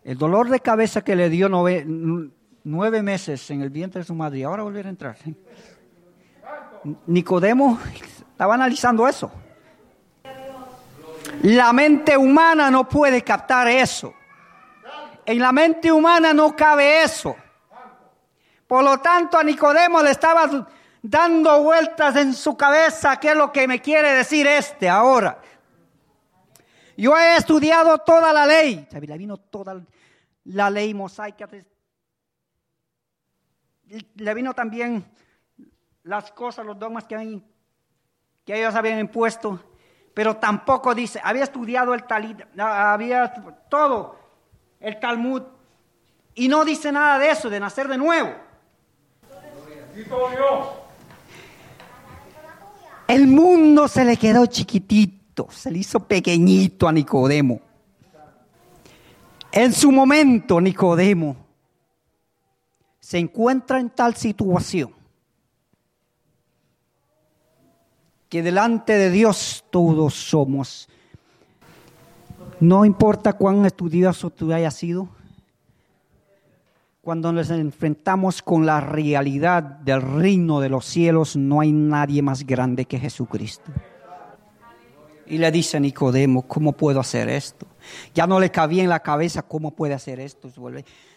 [0.03, 4.39] El dolor de cabeza que le dio nueve, meses en el vientre de su madre
[4.39, 5.17] y ahora volver a entrar.
[7.05, 7.79] Nicodemo
[8.31, 9.31] estaba analizando eso.
[11.43, 14.13] La mente humana no puede captar eso.
[15.25, 17.35] En la mente humana no cabe eso.
[18.67, 20.67] Por lo tanto, a Nicodemo le estaba
[21.01, 25.39] dando vueltas en su cabeza qué es lo que me quiere decir este ahora.
[26.97, 28.85] Yo he estudiado toda la ley.
[28.91, 29.81] Le vino toda
[30.43, 31.47] la ley mosaica.
[34.15, 35.09] Le vino también
[36.03, 37.41] las cosas, los dogmas que,
[38.43, 39.68] que ellos habían impuesto
[40.19, 43.33] pero tampoco dice, había estudiado el Talit, había
[43.69, 44.17] todo
[44.81, 45.43] el Talmud,
[46.35, 48.29] y no dice nada de eso, de nacer de nuevo.
[53.07, 57.61] El mundo se le quedó chiquitito, se le hizo pequeñito a Nicodemo.
[59.53, 61.37] En su momento, Nicodemo
[62.99, 64.98] se encuentra en tal situación
[68.29, 70.87] que delante de Dios todos somos.
[72.59, 75.09] No importa cuán estudioso tú hayas sido,
[77.01, 82.45] cuando nos enfrentamos con la realidad del reino de los cielos, no hay nadie más
[82.45, 83.71] grande que Jesucristo.
[85.25, 87.65] Y le dice a Nicodemo, ¿cómo puedo hacer esto?
[88.13, 90.51] Ya no le cabía en la cabeza cómo puede hacer esto.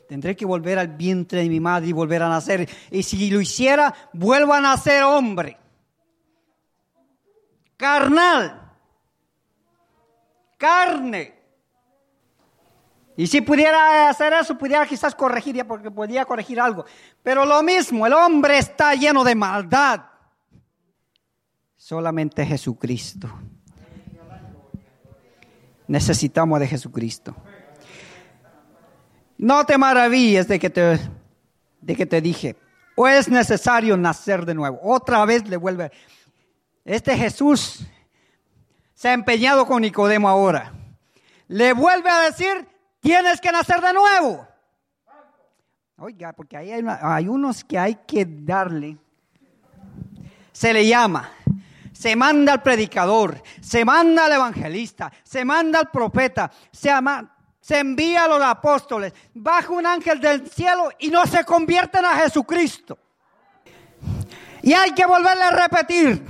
[0.09, 2.69] Tendré que volver al vientre de mi madre y volver a nacer.
[2.91, 5.59] Y si lo hiciera, vuelvo a nacer hombre
[7.83, 8.63] carnal,
[10.57, 11.35] carne.
[13.17, 16.85] Y si pudiera hacer eso, pudiera quizás corregir, porque podía corregir algo.
[17.25, 20.01] Pero lo mismo, el hombre está lleno de maldad.
[21.77, 23.29] Solamente Jesucristo.
[25.89, 27.35] Necesitamos de Jesucristo.
[29.39, 31.01] No te maravilles de que te,
[31.81, 32.57] de que te dije,
[32.95, 34.79] o es necesario nacer de nuevo.
[34.85, 35.91] Otra vez le vuelve.
[36.85, 37.87] Este Jesús
[38.95, 40.73] se ha empeñado con Nicodemo ahora.
[41.49, 42.69] Le vuelve a decir,
[43.01, 44.47] tienes que nacer de nuevo.
[45.97, 48.97] Oiga, porque ahí hay, hay unos que hay que darle.
[50.53, 51.31] Se le llama,
[51.93, 56.91] se manda al predicador, se manda al evangelista, se manda al profeta, se,
[57.61, 62.17] se envía a los apóstoles, baja un ángel del cielo y no se convierten a
[62.17, 62.99] Jesucristo.
[64.63, 66.25] Y hay que volverle a repetir,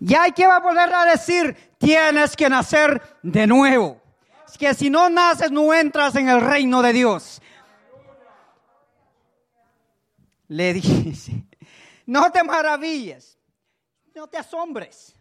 [0.00, 4.00] Y hay que volver a decir, tienes que nacer de nuevo.
[4.46, 7.40] Es que si no naces, no entras en el reino de Dios.
[10.48, 11.44] Le dice,
[12.06, 13.38] no te maravilles,
[14.14, 15.14] no te asombres.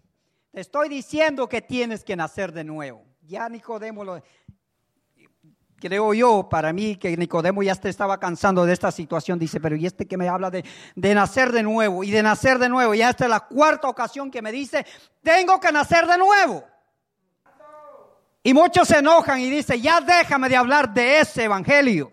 [0.52, 3.04] Te estoy diciendo que tienes que nacer de nuevo.
[3.22, 4.22] Ya Nicodemo lo,
[5.80, 9.86] creo yo, para mí, que Nicodemo ya estaba cansando de esta situación, dice, pero ¿y
[9.86, 10.66] este que me habla de,
[10.96, 12.94] de, nacer de nuevo y de nacer de nuevo?
[12.94, 14.86] Ya esta es la cuarta ocasión que me dice,
[15.22, 16.64] tengo que nacer de nuevo.
[18.44, 22.12] Y muchos se enojan y dicen, ya déjame de hablar de ese evangelio.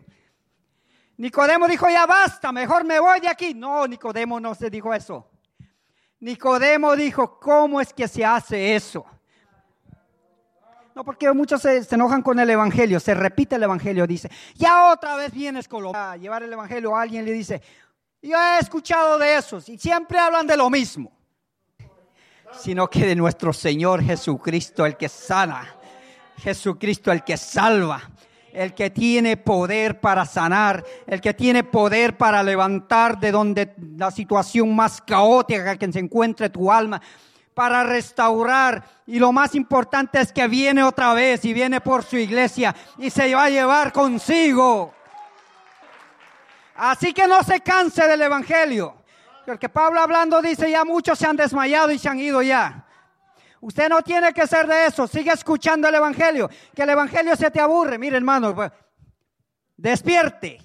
[1.18, 3.54] Nicodemo dijo, ya basta, mejor me voy de aquí.
[3.54, 5.28] No, Nicodemo no se dijo eso.
[6.20, 9.04] Nicodemo dijo, ¿cómo es que se hace eso?
[10.94, 15.16] No, porque muchos se, enojan con el Evangelio, se repite el Evangelio, dice, ya otra
[15.16, 15.68] vez vienes.
[15.94, 17.62] A llevar el Evangelio a alguien le dice,
[18.20, 21.10] yo he escuchado de esos y siempre hablan de lo mismo,
[22.52, 25.76] sino que de nuestro Señor Jesucristo, el que sana,
[26.36, 28.10] Jesucristo, el que salva,
[28.52, 34.10] el que tiene poder para sanar, el que tiene poder para levantar de donde la
[34.10, 37.00] situación más caótica que se encuentre tu alma,
[37.54, 38.84] para restaurar.
[39.06, 43.10] Y lo más importante es que viene otra vez y viene por su iglesia y
[43.10, 44.94] se va a llevar consigo.
[46.74, 48.96] Así que no se canse del Evangelio.
[49.44, 52.86] Porque Pablo hablando dice, ya muchos se han desmayado y se han ido ya.
[53.60, 55.06] Usted no tiene que ser de eso.
[55.06, 56.48] Sigue escuchando el Evangelio.
[56.74, 57.98] Que el Evangelio se te aburre.
[57.98, 58.72] Mire hermano, pues,
[59.76, 60.60] despierte.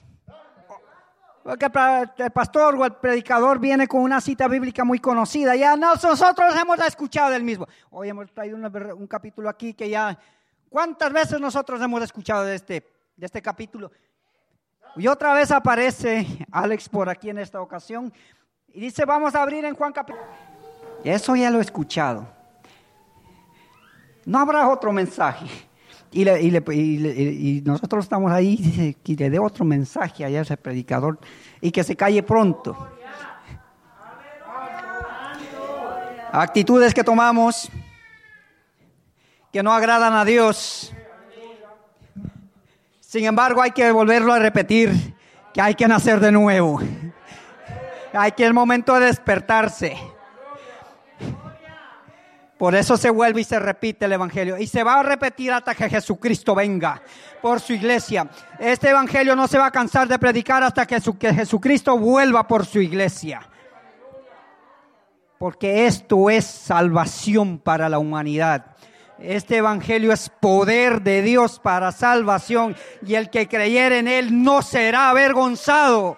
[1.47, 1.71] Porque
[2.17, 5.55] el pastor o el predicador viene con una cita bíblica muy conocida.
[5.55, 7.65] Ya nosotros hemos escuchado del mismo.
[7.89, 10.19] Hoy hemos traído un, capítulo aquí que ya...
[10.67, 12.85] ¿Cuántas veces nosotros hemos escuchado de este,
[13.15, 13.89] de este capítulo?
[14.97, 18.11] Y otra vez aparece Alex por aquí en esta ocasión
[18.67, 20.25] y dice, vamos a abrir en Juan capítulo.
[21.01, 22.27] Eso ya lo he escuchado.
[24.25, 25.47] No habrá otro mensaje.
[26.19, 31.19] Y, nosotros estamos ahí y le dé otro mensaje a ese predicador
[31.61, 32.75] y que se calle pronto.
[36.31, 37.69] Actitudes que tomamos
[39.51, 40.93] que no agradan a Dios.
[42.99, 45.15] Sin embargo, hay que volverlo a repetir,
[45.53, 46.79] que hay que nacer de nuevo.
[48.13, 49.97] Hay que el momento de despertarse.
[52.57, 54.57] Por eso se vuelve y se repite el Evangelio.
[54.57, 57.01] Y se va a repetir hasta que Jesucristo venga
[57.41, 58.27] por su iglesia.
[58.59, 62.79] Este Evangelio no se va a cansar de predicar hasta que, Jesucristo vuelva por su
[62.79, 63.47] iglesia.
[65.37, 68.65] Porque esto es salvación para la humanidad.
[69.19, 74.61] Este evangelio es poder de Dios para salvación y el que creyere en él no
[74.61, 76.17] será avergonzado.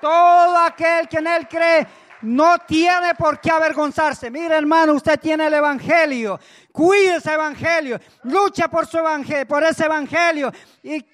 [0.00, 1.86] Todo aquel que en él cree
[2.26, 4.30] no tiene por qué avergonzarse.
[4.30, 6.40] Mire, hermano, usted tiene el evangelio.
[6.72, 8.00] Cuide ese evangelio.
[8.24, 10.52] Lucha por su evangelio, por ese evangelio.
[10.82, 11.04] Y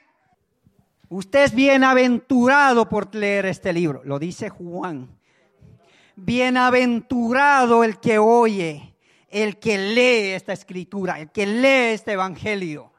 [1.11, 4.01] usted es bienaventurado por leer este libro.
[4.05, 5.09] Lo dice Juan.
[6.17, 8.95] Bienaventurado el que oye,
[9.29, 12.91] el que lee esta escritura, el que lee este evangelio.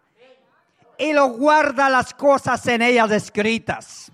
[0.99, 4.11] Y lo guarda las cosas en ellas escritas.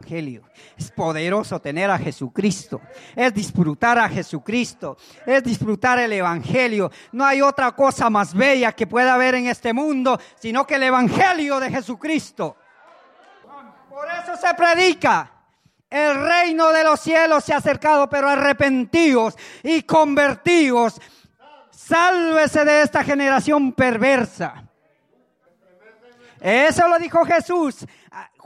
[0.00, 0.42] Evangelio.
[0.76, 2.80] Es poderoso tener a Jesucristo.
[3.14, 4.96] Es disfrutar a Jesucristo.
[5.26, 6.90] Es disfrutar el Evangelio.
[7.12, 10.84] No hay otra cosa más bella que pueda haber en este mundo, sino que el
[10.84, 12.56] Evangelio de Jesucristo.
[13.88, 15.30] Por eso se predica.
[15.88, 21.00] El reino de los cielos se ha acercado, pero arrepentidos y convertidos.
[21.70, 24.64] Sálvese de esta generación perversa.
[26.40, 27.84] Eso lo dijo Jesús.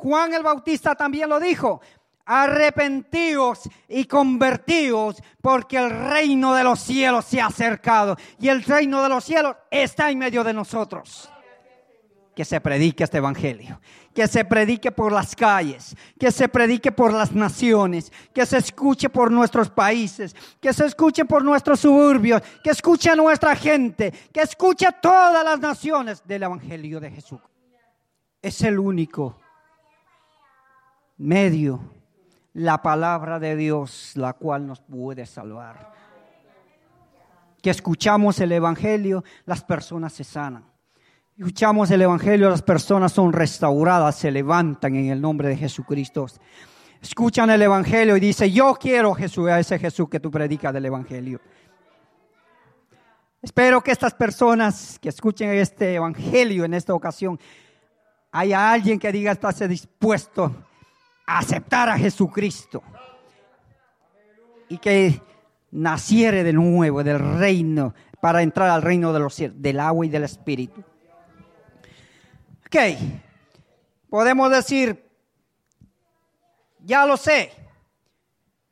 [0.04, 1.80] Juan el Bautista también lo dijo
[2.26, 9.02] arrepentidos y convertidos, porque el reino de los cielos se ha acercado y el reino
[9.02, 11.30] de los cielos está en medio de nosotros.
[12.36, 13.80] Que se predique este evangelio,
[14.12, 19.08] que se predique por las calles, que se predique por las naciones, que se escuche
[19.08, 24.42] por nuestros países, que se escuche por nuestros suburbios, que escuche a nuestra gente, que
[24.42, 27.40] escuche a todas las naciones del evangelio de Jesús.
[28.42, 29.38] Es el único
[31.16, 31.80] medio
[32.54, 35.92] la palabra de Dios, la cual nos puede salvar.
[37.60, 40.64] Que escuchamos el Evangelio, las personas se sanan.
[41.36, 46.26] Escuchamos el Evangelio, las personas son restauradas, se levantan en el nombre de Jesucristo.
[47.02, 50.86] Escuchan el Evangelio y dicen, yo quiero Jesús, a ese Jesús que tú predicas del
[50.86, 51.40] Evangelio.
[53.42, 57.38] Espero que estas personas que escuchen este Evangelio en esta ocasión,
[58.30, 60.54] haya alguien que diga, estás dispuesto
[61.26, 62.82] aceptar a Jesucristo.
[64.68, 65.20] Y que
[65.70, 70.08] naciere de nuevo del reino, para entrar al reino de los cielos, del agua y
[70.08, 70.82] del espíritu.
[72.66, 72.76] Ok,
[74.08, 75.10] podemos decir,
[76.80, 77.52] ya lo sé.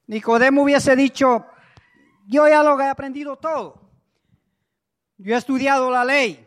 [0.07, 1.44] Nicodemo hubiese dicho,
[2.26, 3.82] yo ya lo he aprendido todo.
[5.18, 6.46] Yo he estudiado la ley.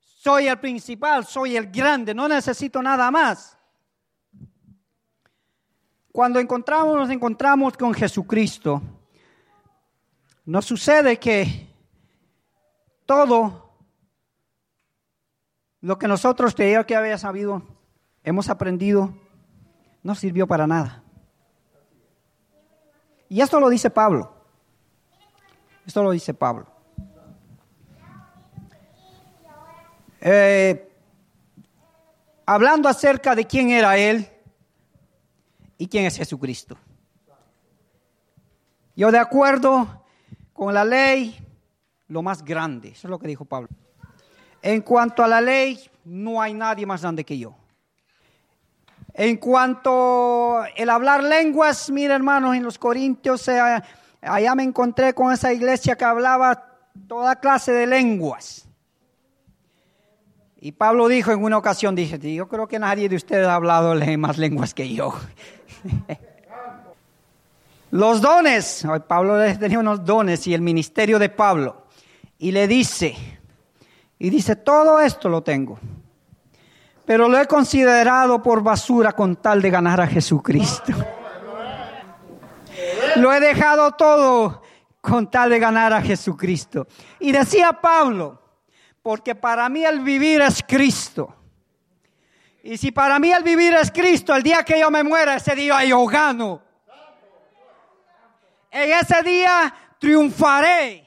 [0.00, 3.56] Soy el principal, soy el grande, no necesito nada más.
[6.12, 8.82] Cuando encontramos, nos encontramos con Jesucristo,
[10.44, 11.66] nos sucede que
[13.06, 13.70] todo
[15.80, 17.62] lo que nosotros creíamos que había sabido,
[18.22, 19.14] hemos aprendido,
[20.02, 21.02] no sirvió para nada.
[23.30, 24.34] Y esto lo dice Pablo.
[25.86, 26.66] Esto lo dice Pablo.
[30.20, 30.92] Eh,
[32.44, 34.31] hablando acerca de quién era Él
[35.82, 36.76] y quién es Jesucristo.
[38.94, 40.04] Yo de acuerdo
[40.52, 41.36] con la ley,
[42.06, 43.68] lo más grande, eso es lo que dijo Pablo.
[44.62, 47.56] En cuanto a la ley, no hay nadie más grande que yo.
[49.12, 53.82] En cuanto el hablar lenguas, mira hermanos, en los Corintios, eh,
[54.20, 56.64] allá me encontré con esa iglesia que hablaba
[57.08, 58.68] toda clase de lenguas.
[60.60, 63.96] Y Pablo dijo en una ocasión, dice, yo creo que nadie de ustedes ha hablado
[64.16, 65.12] más lenguas que yo.
[67.90, 71.82] Los dones, Pablo tenía unos dones y el ministerio de Pablo.
[72.38, 73.14] Y le dice,
[74.18, 75.78] y dice, todo esto lo tengo,
[77.04, 80.92] pero lo he considerado por basura con tal de ganar a Jesucristo.
[83.16, 84.62] Lo he dejado todo
[85.02, 86.86] con tal de ganar a Jesucristo.
[87.20, 88.40] Y decía Pablo,
[89.02, 91.34] porque para mí el vivir es Cristo.
[92.62, 95.54] Y si para mí el vivir es Cristo, el día que yo me muera, ese
[95.54, 96.62] día yo gano.
[98.70, 101.04] En ese día triunfaré.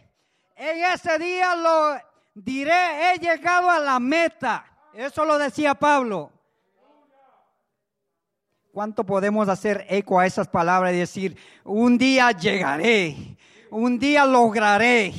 [0.56, 1.96] En ese día lo
[2.34, 4.66] diré, he llegado a la meta.
[4.94, 6.32] Eso lo decía Pablo.
[8.74, 13.38] ¿Cuánto podemos hacer eco a esas palabras y decir, un día llegaré,
[13.70, 15.14] un día lograré,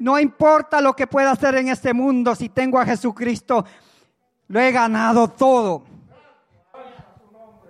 [0.00, 3.64] no importa lo que pueda hacer en este mundo, si tengo a Jesucristo,
[4.52, 5.82] lo he ganado todo.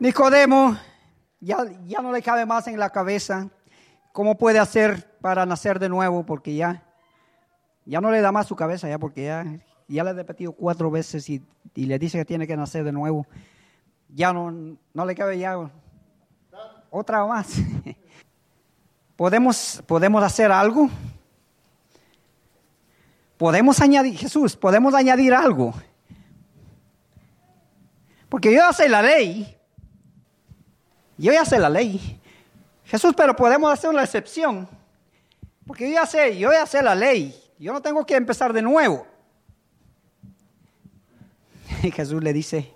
[0.01, 0.77] Nicodemo,
[1.39, 3.49] ya, ya no le cabe más en la cabeza
[4.11, 6.83] cómo puede hacer para nacer de nuevo, porque ya,
[7.85, 9.47] ya no le da más su cabeza, ya porque ya,
[9.87, 11.41] ya le he repetido cuatro veces y,
[11.77, 13.29] y le dice que tiene que nacer de nuevo.
[14.09, 15.57] Ya no, no le cabe ya
[16.91, 17.59] otra más.
[19.15, 20.91] ¿Podemos, ¿Podemos hacer algo?
[23.39, 25.75] podemos añadir, Jesús, podemos añadir algo.
[28.33, 29.59] Porque yo ya sé la ley.
[31.19, 32.19] Yo ya sé la ley.
[32.87, 34.67] Jesús, pero podemos hacer una excepción.
[35.67, 37.39] Porque yo ya sé, yo ya la ley.
[37.59, 39.07] Yo no tengo que empezar de nuevo.
[41.83, 42.73] Y Jesús le dice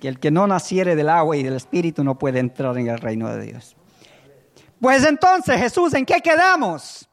[0.00, 2.98] que el que no naciere del agua y del espíritu no puede entrar en el
[2.98, 3.76] reino de Dios.
[4.80, 7.08] Pues entonces, Jesús, ¿en qué quedamos?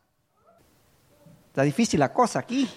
[1.49, 2.67] Está difícil la cosa aquí.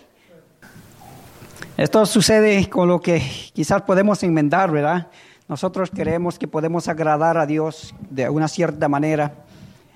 [1.78, 3.22] Esto sucede con lo que
[3.54, 5.08] quizás podemos enmendar, ¿verdad?
[5.48, 9.32] Nosotros creemos que podemos agradar a Dios de una cierta manera.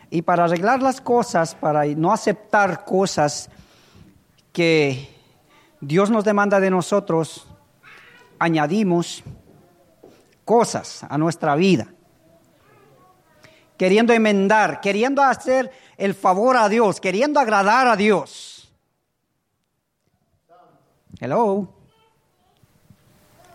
[0.09, 3.51] Y para arreglar las cosas, para no aceptar cosas
[4.53, 5.15] que
[5.83, 7.47] Dios nos demanda de nosotros,
[8.39, 9.23] añadimos
[10.47, 11.89] cosas a nuestra vida.
[13.77, 18.56] Queriendo enmendar, queriendo hacer el favor a Dios, queriendo agradar a Dios.
[21.19, 21.67] Hello.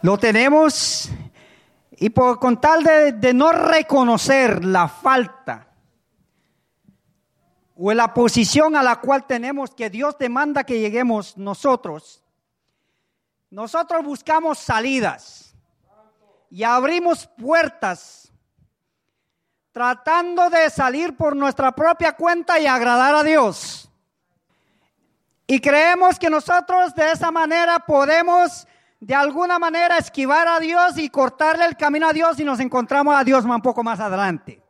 [0.02, 1.10] Lo tenemos
[1.92, 5.68] y por con tal de, de no reconocer la falta
[7.78, 12.24] o la posición a la cual tenemos que Dios demanda que lleguemos nosotros,
[13.52, 15.56] nosotros buscamos salidas
[16.50, 18.32] y abrimos puertas
[19.72, 23.91] tratando de salir por nuestra propia cuenta y agradar a Dios.
[25.52, 28.66] Y creemos que nosotros de esa manera podemos
[29.02, 33.14] de alguna manera esquivar a Dios y cortarle el camino a Dios y nos encontramos
[33.14, 34.64] a Dios un poco más adelante.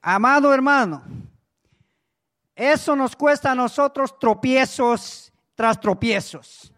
[0.00, 1.02] Amado hermano,
[2.56, 6.72] eso nos cuesta a nosotros tropiezos tras tropiezos.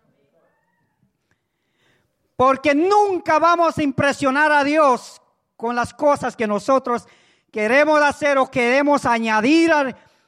[2.34, 5.22] Porque nunca vamos a impresionar a Dios
[5.56, 7.06] con las cosas que nosotros
[7.52, 9.70] queremos hacer o queremos añadir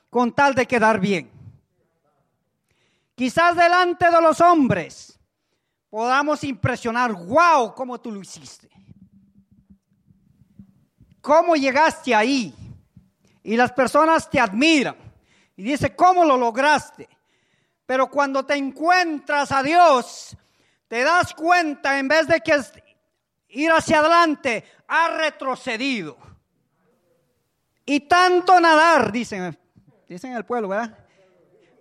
[0.08, 1.31] con tal de quedar bien.
[3.14, 5.18] Quizás delante de los hombres
[5.90, 8.68] podamos impresionar, wow, cómo tú lo hiciste.
[11.20, 12.54] ¿Cómo llegaste ahí?
[13.42, 14.96] y las personas te admiran
[15.56, 17.08] y dice, ¿cómo lo lograste?
[17.84, 20.36] Pero cuando te encuentras a Dios,
[20.88, 22.58] te das cuenta, en vez de que
[23.48, 26.16] ir hacia adelante, ha retrocedido.
[27.84, 29.58] Y tanto nadar, dicen,
[30.08, 30.96] dicen en el pueblo, ¿verdad?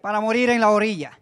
[0.02, 1.18] Para morir en la orilla.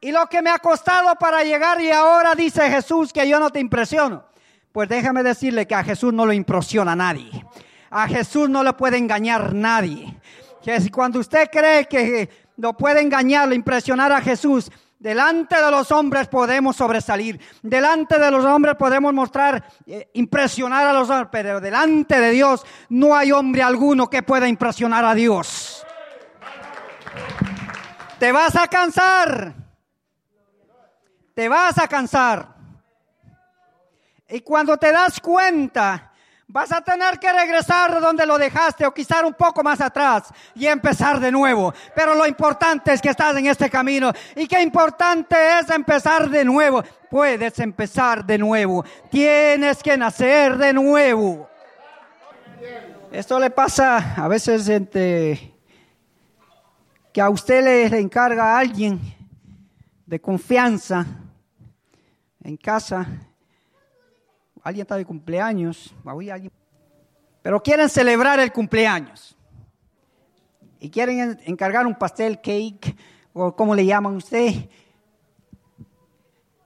[0.00, 3.50] Y lo que me ha costado para llegar y ahora dice Jesús que yo no
[3.50, 4.24] te impresiono.
[4.70, 7.44] Pues déjame decirle que a Jesús no lo impresiona nadie.
[7.90, 10.14] A Jesús no le puede engañar nadie.
[10.62, 12.28] Que cuando usted cree que
[12.58, 14.70] lo puede engañar, impresionar a Jesús,
[15.00, 17.40] delante de los hombres podemos sobresalir.
[17.62, 22.64] Delante de los hombres podemos mostrar, eh, impresionar a los hombres, pero delante de Dios
[22.88, 25.84] no hay hombre alguno que pueda impresionar a Dios.
[28.20, 29.67] Te vas a cansar.
[31.38, 32.48] Te vas a cansar.
[34.28, 36.10] Y cuando te das cuenta,
[36.48, 40.24] vas a tener que regresar donde lo dejaste o quizás un poco más atrás
[40.56, 41.72] y empezar de nuevo.
[41.94, 46.44] Pero lo importante es que estás en este camino y qué importante es empezar de
[46.44, 46.82] nuevo.
[47.08, 48.84] Puedes empezar de nuevo.
[49.08, 51.48] Tienes que nacer de nuevo.
[53.12, 55.54] Esto le pasa a veces entre
[57.12, 59.00] que a usted le encarga a alguien
[60.04, 61.06] de confianza
[62.48, 63.06] en casa
[64.62, 65.94] alguien está de cumpleaños,
[67.42, 69.36] pero quieren celebrar el cumpleaños
[70.80, 72.96] y quieren encargar un pastel, cake,
[73.34, 74.66] o como le llaman usted,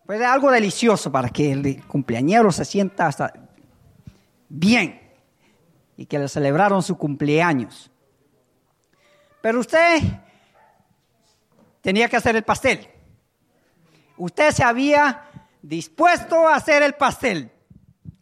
[0.07, 3.33] pues algo delicioso para que el cumpleañero se sienta hasta
[4.49, 5.01] bien
[5.97, 7.91] y que le celebraron su cumpleaños.
[9.41, 10.01] Pero usted
[11.81, 12.89] tenía que hacer el pastel.
[14.17, 15.29] Usted se había
[15.63, 17.51] dispuesto a hacer el pastel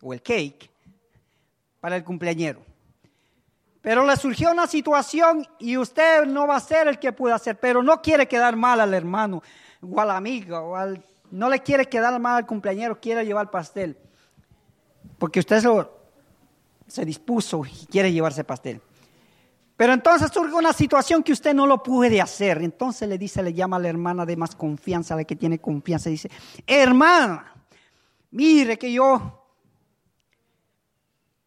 [0.02, 0.70] o el cake
[1.80, 2.62] para el cumpleañero.
[3.82, 7.58] Pero le surgió una situación y usted no va a ser el que pueda hacer,
[7.58, 9.42] pero no quiere quedar mal al hermano
[9.80, 13.96] o al amigo, o al, no le quiere quedar mal al cumpleañero, quiere llevar pastel.
[15.18, 15.62] Porque usted
[16.86, 18.82] se dispuso y quiere llevarse pastel.
[19.80, 22.60] Pero entonces surge una situación que usted no lo puede hacer.
[22.60, 26.10] Entonces le dice, le llama a la hermana de más confianza, la que tiene confianza,
[26.10, 26.30] y dice,
[26.66, 27.54] hermana,
[28.30, 29.42] mire que yo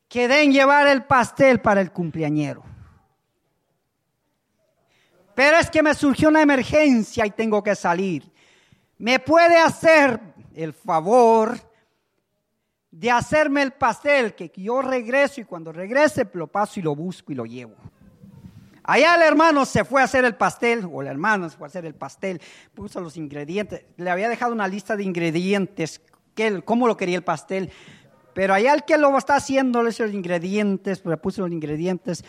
[0.08, 2.64] que den llevar el pastel para el cumpleañero.
[5.36, 8.34] Pero es que me surgió una emergencia y tengo que salir.
[8.98, 10.20] ¿Me puede hacer
[10.56, 11.56] el favor
[12.90, 17.32] de hacerme el pastel que yo regreso y cuando regrese lo paso y lo busco
[17.32, 17.93] y lo llevo?
[18.84, 21.70] Allá el hermano se fue a hacer el pastel, o el hermano se fue a
[21.70, 22.42] hacer el pastel,
[22.74, 26.02] puso los ingredientes, le había dejado una lista de ingredientes,
[26.66, 27.72] cómo lo quería el pastel,
[28.34, 32.26] pero allá el que lo está haciendo, los ingredientes, le puso los ingredientes,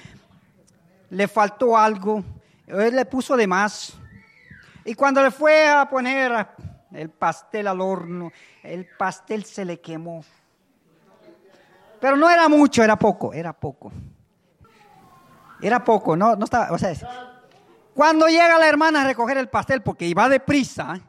[1.10, 2.22] le faltó algo,
[2.66, 3.94] él le puso de más.
[4.84, 6.46] Y cuando le fue a poner
[6.92, 8.30] el pastel al horno,
[8.62, 10.24] el pastel se le quemó.
[12.00, 13.90] Pero no era mucho, era poco, era poco.
[15.60, 16.94] Era poco, no, no estaba, o sea,
[17.94, 21.00] cuando llega la hermana a recoger el pastel, porque iba deprisa,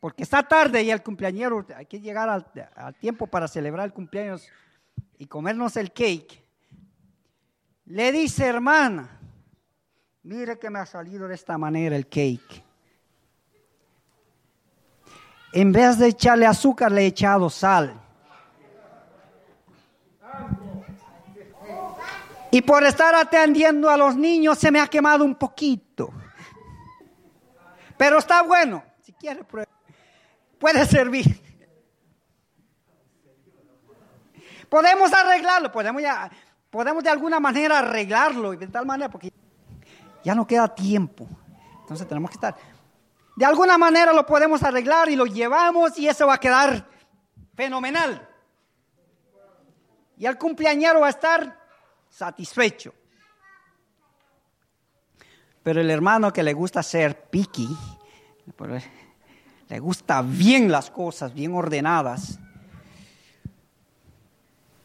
[0.00, 4.46] porque está tarde y el cumpleañero, hay que llegar al, tiempo para celebrar el cumpleaños
[5.18, 6.44] y comernos el cake.
[7.86, 9.20] Le dice, hermana,
[10.24, 12.62] mire que me ha salido de esta manera el cake.
[15.52, 18.03] En vez de echarle azúcar, le he echado sal.
[22.54, 26.12] Y por estar atendiendo a los niños se me ha quemado un poquito.
[27.96, 28.84] Pero está bueno.
[29.02, 29.44] Si quiere,
[30.60, 31.42] puede servir.
[34.68, 36.30] Podemos arreglarlo, podemos, ya,
[36.70, 39.32] podemos de alguna manera arreglarlo, de tal manera, porque
[40.22, 41.26] ya no queda tiempo.
[41.80, 42.54] Entonces tenemos que estar.
[43.34, 46.86] De alguna manera lo podemos arreglar y lo llevamos y eso va a quedar
[47.56, 48.28] fenomenal.
[50.16, 51.63] Y el cumpleañero va a estar
[52.14, 52.94] satisfecho.
[55.62, 57.68] Pero el hermano que le gusta ser piqui,
[59.68, 62.38] le gusta bien las cosas, bien ordenadas.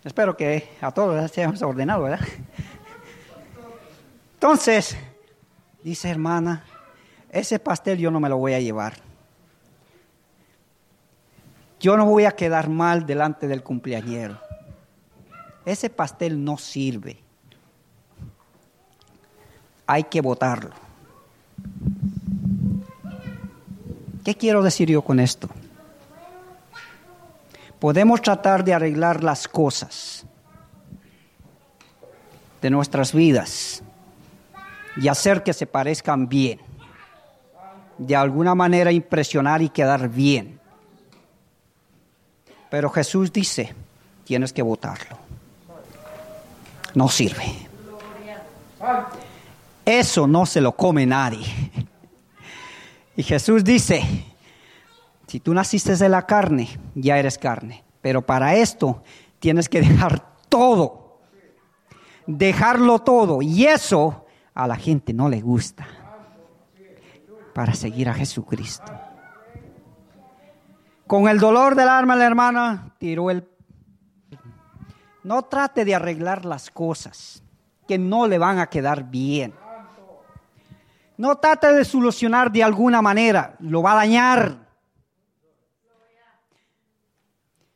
[0.03, 2.25] Espero que a todos hayamos ordenado, ¿verdad?
[4.35, 4.97] Entonces,
[5.83, 6.63] dice hermana,
[7.29, 8.93] ese pastel yo no me lo voy a llevar.
[11.79, 14.48] Yo no voy a quedar mal delante del cumpleañero.
[15.69, 17.19] Ese pastel no sirve.
[19.85, 20.71] Hay que botarlo.
[24.25, 25.47] ¿Qué quiero decir yo con esto?
[27.77, 30.25] Podemos tratar de arreglar las cosas,
[32.63, 33.83] de nuestras vidas
[34.97, 36.59] y hacer que se parezcan bien.
[37.99, 40.59] De alguna manera impresionar y quedar bien.
[42.71, 43.75] Pero Jesús dice,
[44.23, 45.28] tienes que votarlo.
[46.99, 47.45] No sirve.
[49.85, 51.45] Eso no se lo come nadie.
[53.15, 54.03] Y Jesús dice,
[55.25, 57.85] si tú naciste de la carne, ya eres carne.
[58.01, 59.01] Pero para esto
[59.39, 61.21] tienes que dejar todo.
[62.27, 63.41] Dejarlo todo.
[63.41, 65.87] Y eso a la gente no le gusta.
[67.53, 68.91] Para seguir a Jesucristo.
[71.07, 73.47] Con el dolor del alma la hermana tiró el...
[75.23, 77.43] No trate de arreglar las cosas
[77.87, 79.53] que no le van a quedar bien.
[81.17, 84.69] No trate de solucionar de alguna manera, lo va a dañar.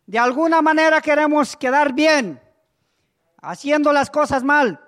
[0.05, 2.39] De alguna manera queremos quedar bien,
[3.41, 4.79] haciendo las cosas mal,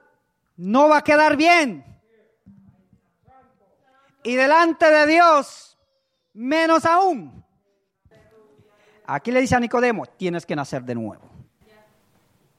[0.55, 1.83] no va a quedar bien.
[4.23, 5.77] Y delante de Dios,
[6.33, 7.43] menos aún.
[9.05, 11.34] Aquí le dice a Nicodemo, tienes que nacer de nuevo.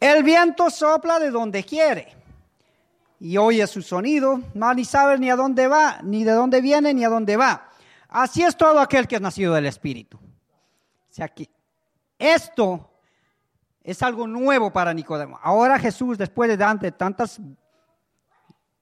[0.00, 2.14] El viento sopla de donde quiere
[3.18, 6.92] y oye su sonido, no ni sabe ni a dónde va, ni de dónde viene,
[6.92, 7.70] ni a dónde va.
[8.08, 10.18] Así es todo aquel que es nacido del Espíritu.
[10.18, 11.48] O sea que
[12.18, 12.90] esto
[13.82, 15.38] es algo nuevo para Nicodemo.
[15.42, 17.40] Ahora Jesús, después de tantas,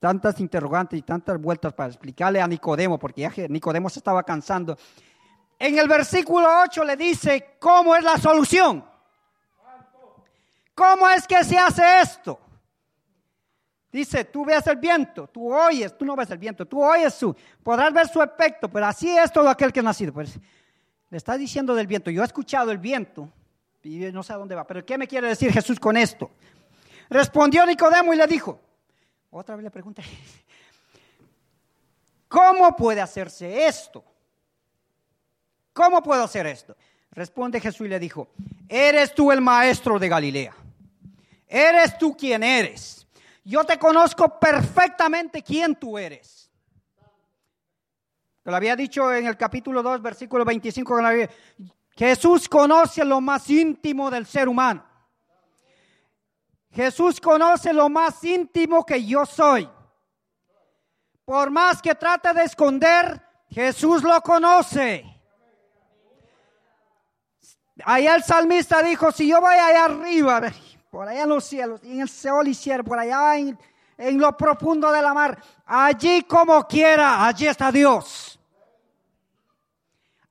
[0.00, 4.76] tantas interrogantes y tantas vueltas para explicarle a Nicodemo, porque ya Nicodemo se estaba cansando,
[5.58, 8.84] en el versículo 8 le dice cómo es la solución.
[10.74, 12.40] ¿Cómo es que se hace esto?
[13.92, 17.34] Dice, tú ves el viento, tú oyes, tú no ves el viento, tú oyes su,
[17.62, 20.12] podrás ver su efecto, pero así es todo aquel que ha nacido.
[20.12, 20.36] Pues
[21.10, 23.30] le está diciendo del viento, yo he escuchado el viento
[23.84, 26.30] y no sé a dónde va, pero ¿qué me quiere decir Jesús con esto?
[27.08, 28.60] Respondió Nicodemo y le dijo,
[29.30, 30.02] otra vez le pregunté,
[32.28, 34.04] ¿cómo puede hacerse esto?
[35.72, 36.76] ¿Cómo puedo hacer esto?
[37.12, 38.28] Responde Jesús y le dijo,
[38.68, 40.54] eres tú el maestro de Galilea,
[41.48, 43.04] eres tú quien eres
[43.44, 46.50] yo te conozco perfectamente quién tú eres.
[48.44, 50.96] Lo había dicho en el capítulo 2, versículo 25.
[51.90, 54.84] Jesús conoce lo más íntimo del ser humano.
[56.70, 59.68] Jesús conoce lo más íntimo que yo soy.
[61.24, 65.04] Por más que trate de esconder, Jesús lo conoce.
[67.84, 70.40] Allá el salmista dijo, si yo voy allá arriba,
[70.94, 73.58] por allá en los cielos, en el Seol hiciera, por allá en,
[73.98, 75.36] en lo profundo de la mar,
[75.66, 78.38] allí como quiera, allí está Dios.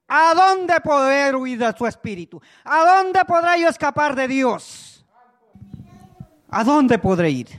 [0.07, 2.41] ¿A dónde poder huir de su espíritu?
[2.63, 5.05] ¿A dónde podré yo escapar de Dios?
[6.49, 7.49] ¿A dónde podré ir?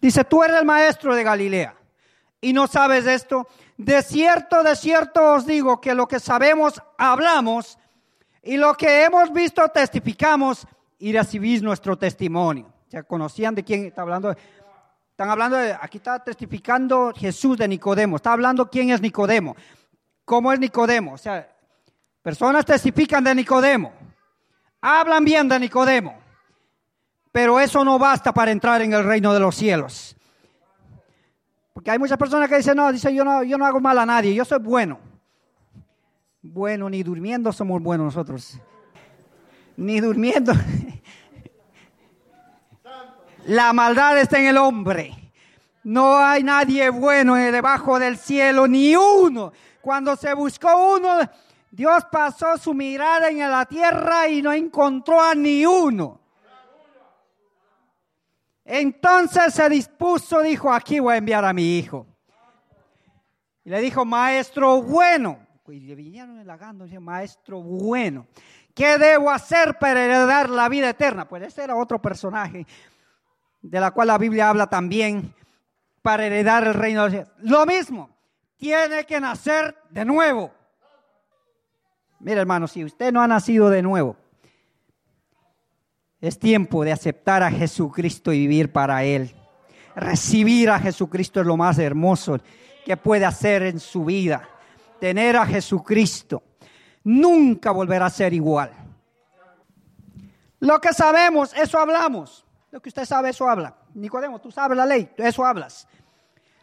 [0.00, 1.74] Dice, tú eres el maestro de Galilea
[2.40, 3.46] y no sabes esto.
[3.76, 7.78] De cierto, de cierto os digo que lo que sabemos hablamos
[8.42, 10.66] y lo que hemos visto testificamos
[11.02, 12.72] y recibís nuestro testimonio.
[12.86, 14.30] ¿Se conocían de quién está hablando?
[15.10, 18.16] Están hablando de, aquí está testificando Jesús de Nicodemo.
[18.16, 19.56] Está hablando quién es Nicodemo.
[20.24, 21.14] ¿Cómo es Nicodemo?
[21.14, 21.52] O sea,
[22.22, 23.92] personas testifican de Nicodemo.
[24.80, 26.14] Hablan bien de Nicodemo.
[27.32, 30.14] Pero eso no basta para entrar en el reino de los cielos.
[31.72, 34.06] Porque hay muchas personas que dicen, no, dice, yo no, yo no hago mal a
[34.06, 35.00] nadie, yo soy bueno.
[36.42, 38.60] Bueno, ni durmiendo somos buenos nosotros
[39.76, 40.52] ni durmiendo.
[43.46, 45.16] La maldad está en el hombre.
[45.84, 49.52] No hay nadie bueno debajo del cielo, ni uno.
[49.80, 51.18] Cuando se buscó uno,
[51.70, 56.20] Dios pasó su mirada en la tierra y no encontró a ni uno.
[58.64, 62.06] Entonces se dispuso, dijo, aquí voy a enviar a mi hijo.
[63.64, 65.38] Y le dijo, maestro bueno.
[65.68, 68.26] Y le vinieron halagando, maestro bueno.
[68.74, 71.28] ¿Qué debo hacer para heredar la vida eterna?
[71.28, 72.66] Pues ese era otro personaje
[73.60, 75.34] de la cual la Biblia habla también
[76.00, 77.28] para heredar el reino de Dios.
[77.38, 78.10] Lo mismo,
[78.56, 80.52] tiene que nacer de nuevo.
[82.20, 84.16] Mire hermano, si usted no ha nacido de nuevo,
[86.20, 89.34] es tiempo de aceptar a Jesucristo y vivir para Él.
[89.94, 92.38] Recibir a Jesucristo es lo más hermoso
[92.84, 94.48] que puede hacer en su vida.
[95.00, 96.42] Tener a Jesucristo
[97.04, 98.70] nunca volverá a ser igual.
[100.60, 102.44] Lo que sabemos, eso hablamos.
[102.70, 103.76] Lo que usted sabe, eso habla.
[103.94, 105.86] Nicodemo, tú sabes la ley, eso hablas.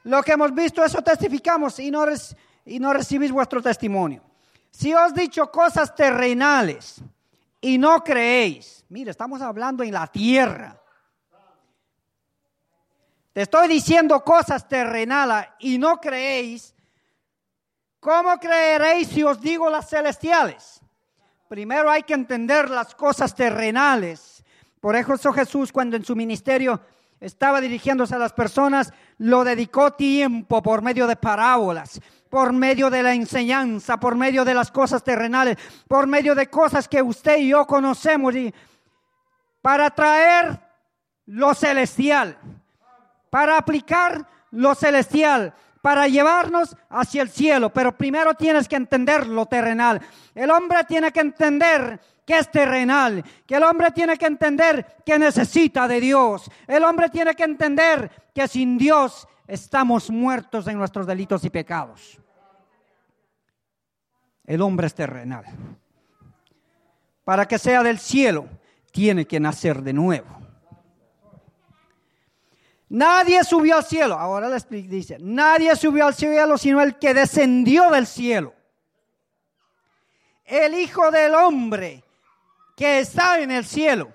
[0.03, 2.05] Lo que hemos visto, eso testificamos y no,
[2.65, 4.23] y no recibís vuestro testimonio.
[4.71, 7.01] Si os dicho cosas terrenales
[7.61, 10.81] y no creéis, mire, estamos hablando en la tierra.
[13.33, 16.73] te estoy diciendo cosas terrenales y no creéis,
[17.99, 20.81] ¿cómo creeréis si os digo las celestiales?
[21.47, 24.43] Primero hay que entender las cosas terrenales.
[24.79, 26.79] Por eso Jesús cuando en su ministerio
[27.19, 33.03] estaba dirigiéndose a las personas, lo dedicó tiempo por medio de parábolas, por medio de
[33.03, 37.49] la enseñanza, por medio de las cosas terrenales, por medio de cosas que usted y
[37.49, 38.33] yo conocemos
[39.61, 40.59] para traer
[41.25, 42.37] lo celestial,
[43.29, 47.71] para aplicar lo celestial, para llevarnos hacia el cielo.
[47.71, 50.01] Pero primero tienes que entender lo terrenal.
[50.35, 55.17] El hombre tiene que entender que es terrenal, que el hombre tiene que entender que
[55.17, 56.49] necesita de Dios.
[56.67, 62.19] El hombre tiene que entender que sin Dios estamos muertos en nuestros delitos y pecados.
[64.45, 65.45] El hombre es terrenal.
[67.23, 68.47] Para que sea del cielo,
[68.91, 70.38] tiene que nacer de nuevo.
[72.89, 74.15] Nadie subió al cielo.
[74.15, 78.53] Ahora les dice, nadie subió al cielo sino el que descendió del cielo.
[80.43, 82.03] El Hijo del Hombre
[82.75, 84.11] que está en el cielo.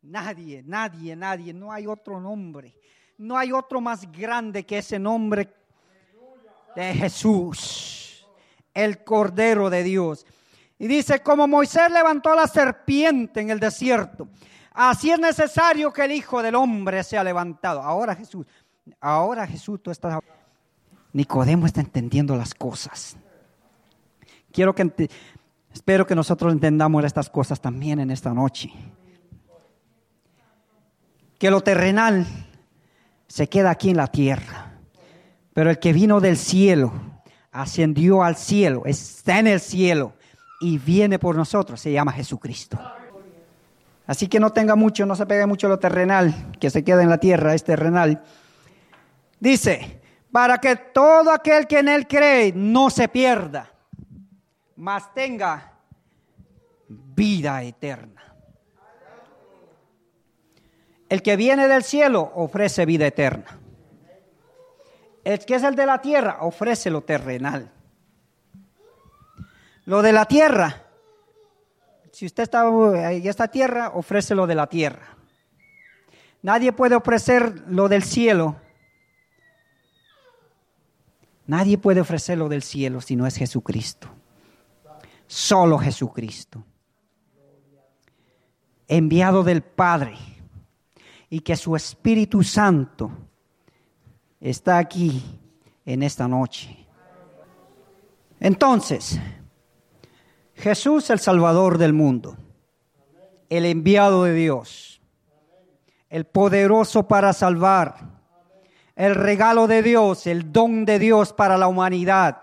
[0.00, 1.52] Nadie, nadie, nadie.
[1.52, 2.74] No hay otro nombre.
[3.18, 5.52] No hay otro más grande que ese nombre
[6.74, 8.26] de Jesús,
[8.72, 10.26] el Cordero de Dios.
[10.78, 14.28] Y dice, como Moisés levantó la serpiente en el desierto
[14.74, 17.80] Así es necesario que el Hijo del Hombre sea levantado.
[17.80, 18.44] Ahora Jesús,
[19.00, 20.18] ahora Jesús, tú estás...
[21.12, 23.16] Nicodemo está entendiendo las cosas.
[24.50, 25.08] Quiero que,
[25.72, 28.72] espero que nosotros entendamos estas cosas también en esta noche.
[31.38, 32.26] Que lo terrenal
[33.28, 34.72] se queda aquí en la tierra,
[35.52, 36.92] pero el que vino del cielo,
[37.52, 40.14] ascendió al cielo, está en el cielo
[40.60, 42.76] y viene por nosotros, se llama Jesucristo.
[44.06, 47.10] Así que no tenga mucho, no se pegue mucho lo terrenal, que se quede en
[47.10, 48.22] la tierra, es terrenal.
[49.40, 53.70] Dice, para que todo aquel que en él cree no se pierda,
[54.76, 55.72] mas tenga
[56.88, 58.22] vida eterna.
[61.08, 63.58] El que viene del cielo ofrece vida eterna.
[65.22, 67.70] El que es el de la tierra ofrece lo terrenal.
[69.86, 70.83] Lo de la tierra
[72.14, 75.16] si usted está en esta tierra, ofrece lo de la tierra.
[76.42, 78.54] Nadie puede ofrecer lo del cielo.
[81.48, 84.08] Nadie puede ofrecer lo del cielo si no es Jesucristo.
[85.26, 86.64] Solo Jesucristo.
[88.86, 90.16] Enviado del Padre.
[91.28, 93.10] Y que su Espíritu Santo
[94.40, 95.20] está aquí
[95.84, 96.86] en esta noche.
[98.38, 99.18] Entonces,
[100.54, 102.36] Jesús el Salvador del mundo,
[103.48, 105.00] el enviado de Dios,
[106.08, 108.14] el poderoso para salvar,
[108.96, 112.40] el regalo de Dios, el don de Dios para la humanidad.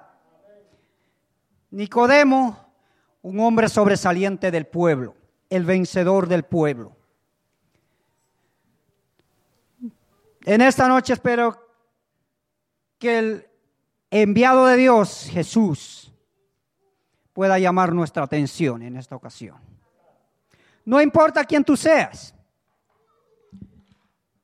[1.71, 2.73] Nicodemo,
[3.21, 5.15] un hombre sobresaliente del pueblo,
[5.49, 6.95] el vencedor del pueblo.
[10.43, 11.55] En esta noche espero
[12.97, 13.47] que el
[14.09, 16.00] enviado de Dios, Jesús,
[17.41, 19.57] pueda llamar nuestra atención en esta ocasión.
[20.85, 22.35] No importa quién tú seas.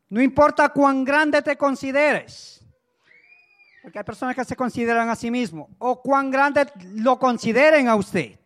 [0.09, 2.65] No importa cuán grande te consideres.
[3.83, 5.69] Porque hay personas que se consideran a sí mismos.
[5.77, 8.39] O cuán grande lo consideren a usted.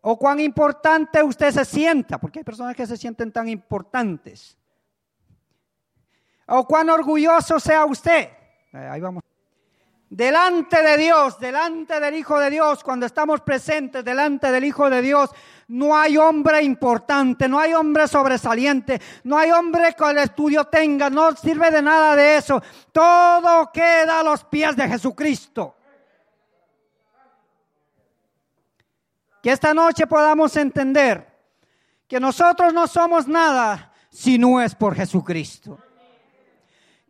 [0.00, 2.16] O cuán importante usted se sienta.
[2.16, 4.56] Porque hay personas que se sienten tan importantes.
[6.46, 8.30] O cuán orgulloso sea usted.
[8.72, 9.22] Ahí vamos
[10.10, 15.02] delante de Dios, delante del Hijo de Dios, cuando estamos presentes delante del Hijo de
[15.02, 15.30] Dios,
[15.68, 21.10] no hay hombre importante, no hay hombre sobresaliente, no hay hombre que el estudio tenga,
[21.10, 22.62] no sirve de nada de eso.
[22.90, 25.76] Todo queda a los pies de Jesucristo.
[29.42, 31.26] Que esta noche podamos entender
[32.08, 35.78] que nosotros no somos nada si no es por Jesucristo.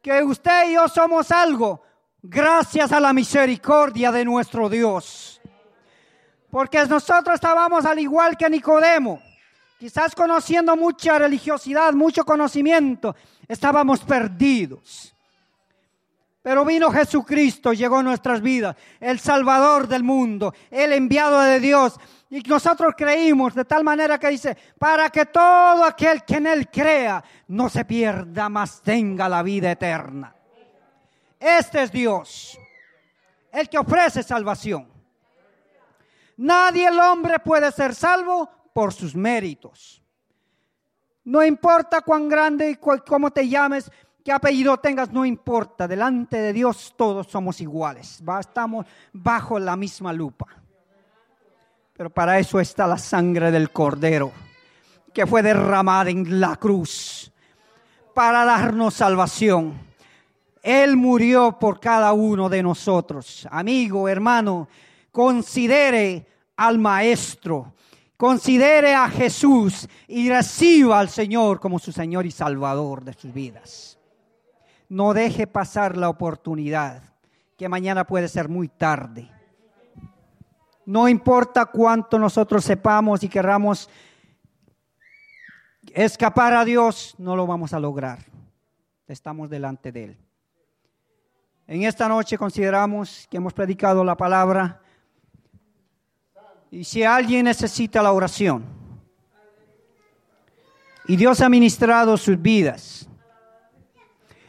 [0.02, 1.82] Que usted y yo somos algo
[2.22, 5.40] Gracias a la misericordia de nuestro Dios.
[6.50, 9.20] Porque nosotros estábamos al igual que Nicodemo,
[9.78, 13.14] quizás conociendo mucha religiosidad, mucho conocimiento,
[13.46, 15.14] estábamos perdidos.
[16.42, 22.00] Pero vino Jesucristo, llegó a nuestras vidas, el Salvador del mundo, el enviado de Dios.
[22.30, 26.68] Y nosotros creímos de tal manera que dice, para que todo aquel que en Él
[26.70, 30.34] crea no se pierda, mas tenga la vida eterna.
[31.38, 32.58] Este es Dios,
[33.52, 34.88] el que ofrece salvación.
[36.36, 40.02] Nadie el hombre puede ser salvo por sus méritos.
[41.24, 43.90] No importa cuán grande y cómo te llames,
[44.24, 45.86] qué apellido tengas, no importa.
[45.88, 48.22] Delante de Dios todos somos iguales.
[48.40, 50.46] Estamos bajo la misma lupa.
[51.92, 54.32] Pero para eso está la sangre del Cordero,
[55.12, 57.32] que fue derramada en la cruz,
[58.14, 59.87] para darnos salvación.
[60.62, 63.46] Él murió por cada uno de nosotros.
[63.50, 64.68] Amigo, hermano,
[65.10, 67.74] considere al Maestro,
[68.16, 73.98] considere a Jesús y reciba al Señor como su Señor y Salvador de sus vidas.
[74.88, 77.02] No deje pasar la oportunidad,
[77.56, 79.30] que mañana puede ser muy tarde.
[80.86, 83.90] No importa cuánto nosotros sepamos y querramos
[85.92, 88.20] escapar a Dios, no lo vamos a lograr.
[89.06, 90.27] Estamos delante de Él.
[91.70, 94.80] En esta noche consideramos que hemos predicado la palabra
[96.70, 98.64] y si alguien necesita la oración
[101.06, 103.06] y Dios ha ministrado sus vidas,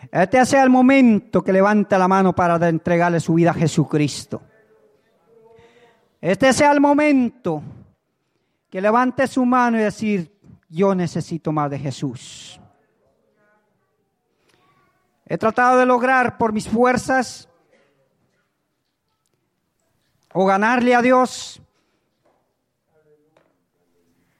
[0.09, 4.41] este sea el momento que levanta la mano para entregarle su vida a Jesucristo.
[6.21, 7.61] Este sea el momento
[8.69, 10.33] que levante su mano y decir,
[10.69, 12.58] yo necesito más de Jesús.
[15.29, 17.47] He tratado de lograr por mis fuerzas
[20.33, 21.61] o ganarle a Dios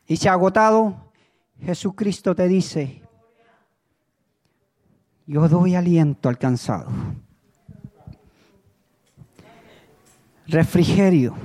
[0.08, 1.12] y se ha agotado.
[1.62, 3.04] Jesucristo te dice,
[5.28, 6.90] yo doy aliento al cansado,
[10.48, 11.36] refrigerio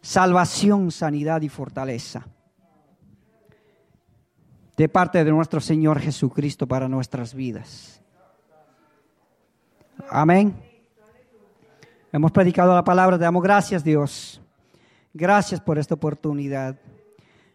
[0.00, 2.26] salvación, sanidad y fortaleza
[4.78, 8.00] de parte de nuestro Señor Jesucristo para nuestras vidas.
[10.08, 10.54] Amén.
[12.12, 14.40] Hemos predicado la palabra, te damos gracias Dios.
[15.12, 16.78] Gracias por esta oportunidad.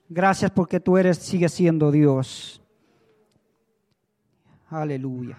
[0.10, 2.62] Gracias porque tú eres, sigues siendo Dios.
[4.70, 5.38] Aleluya.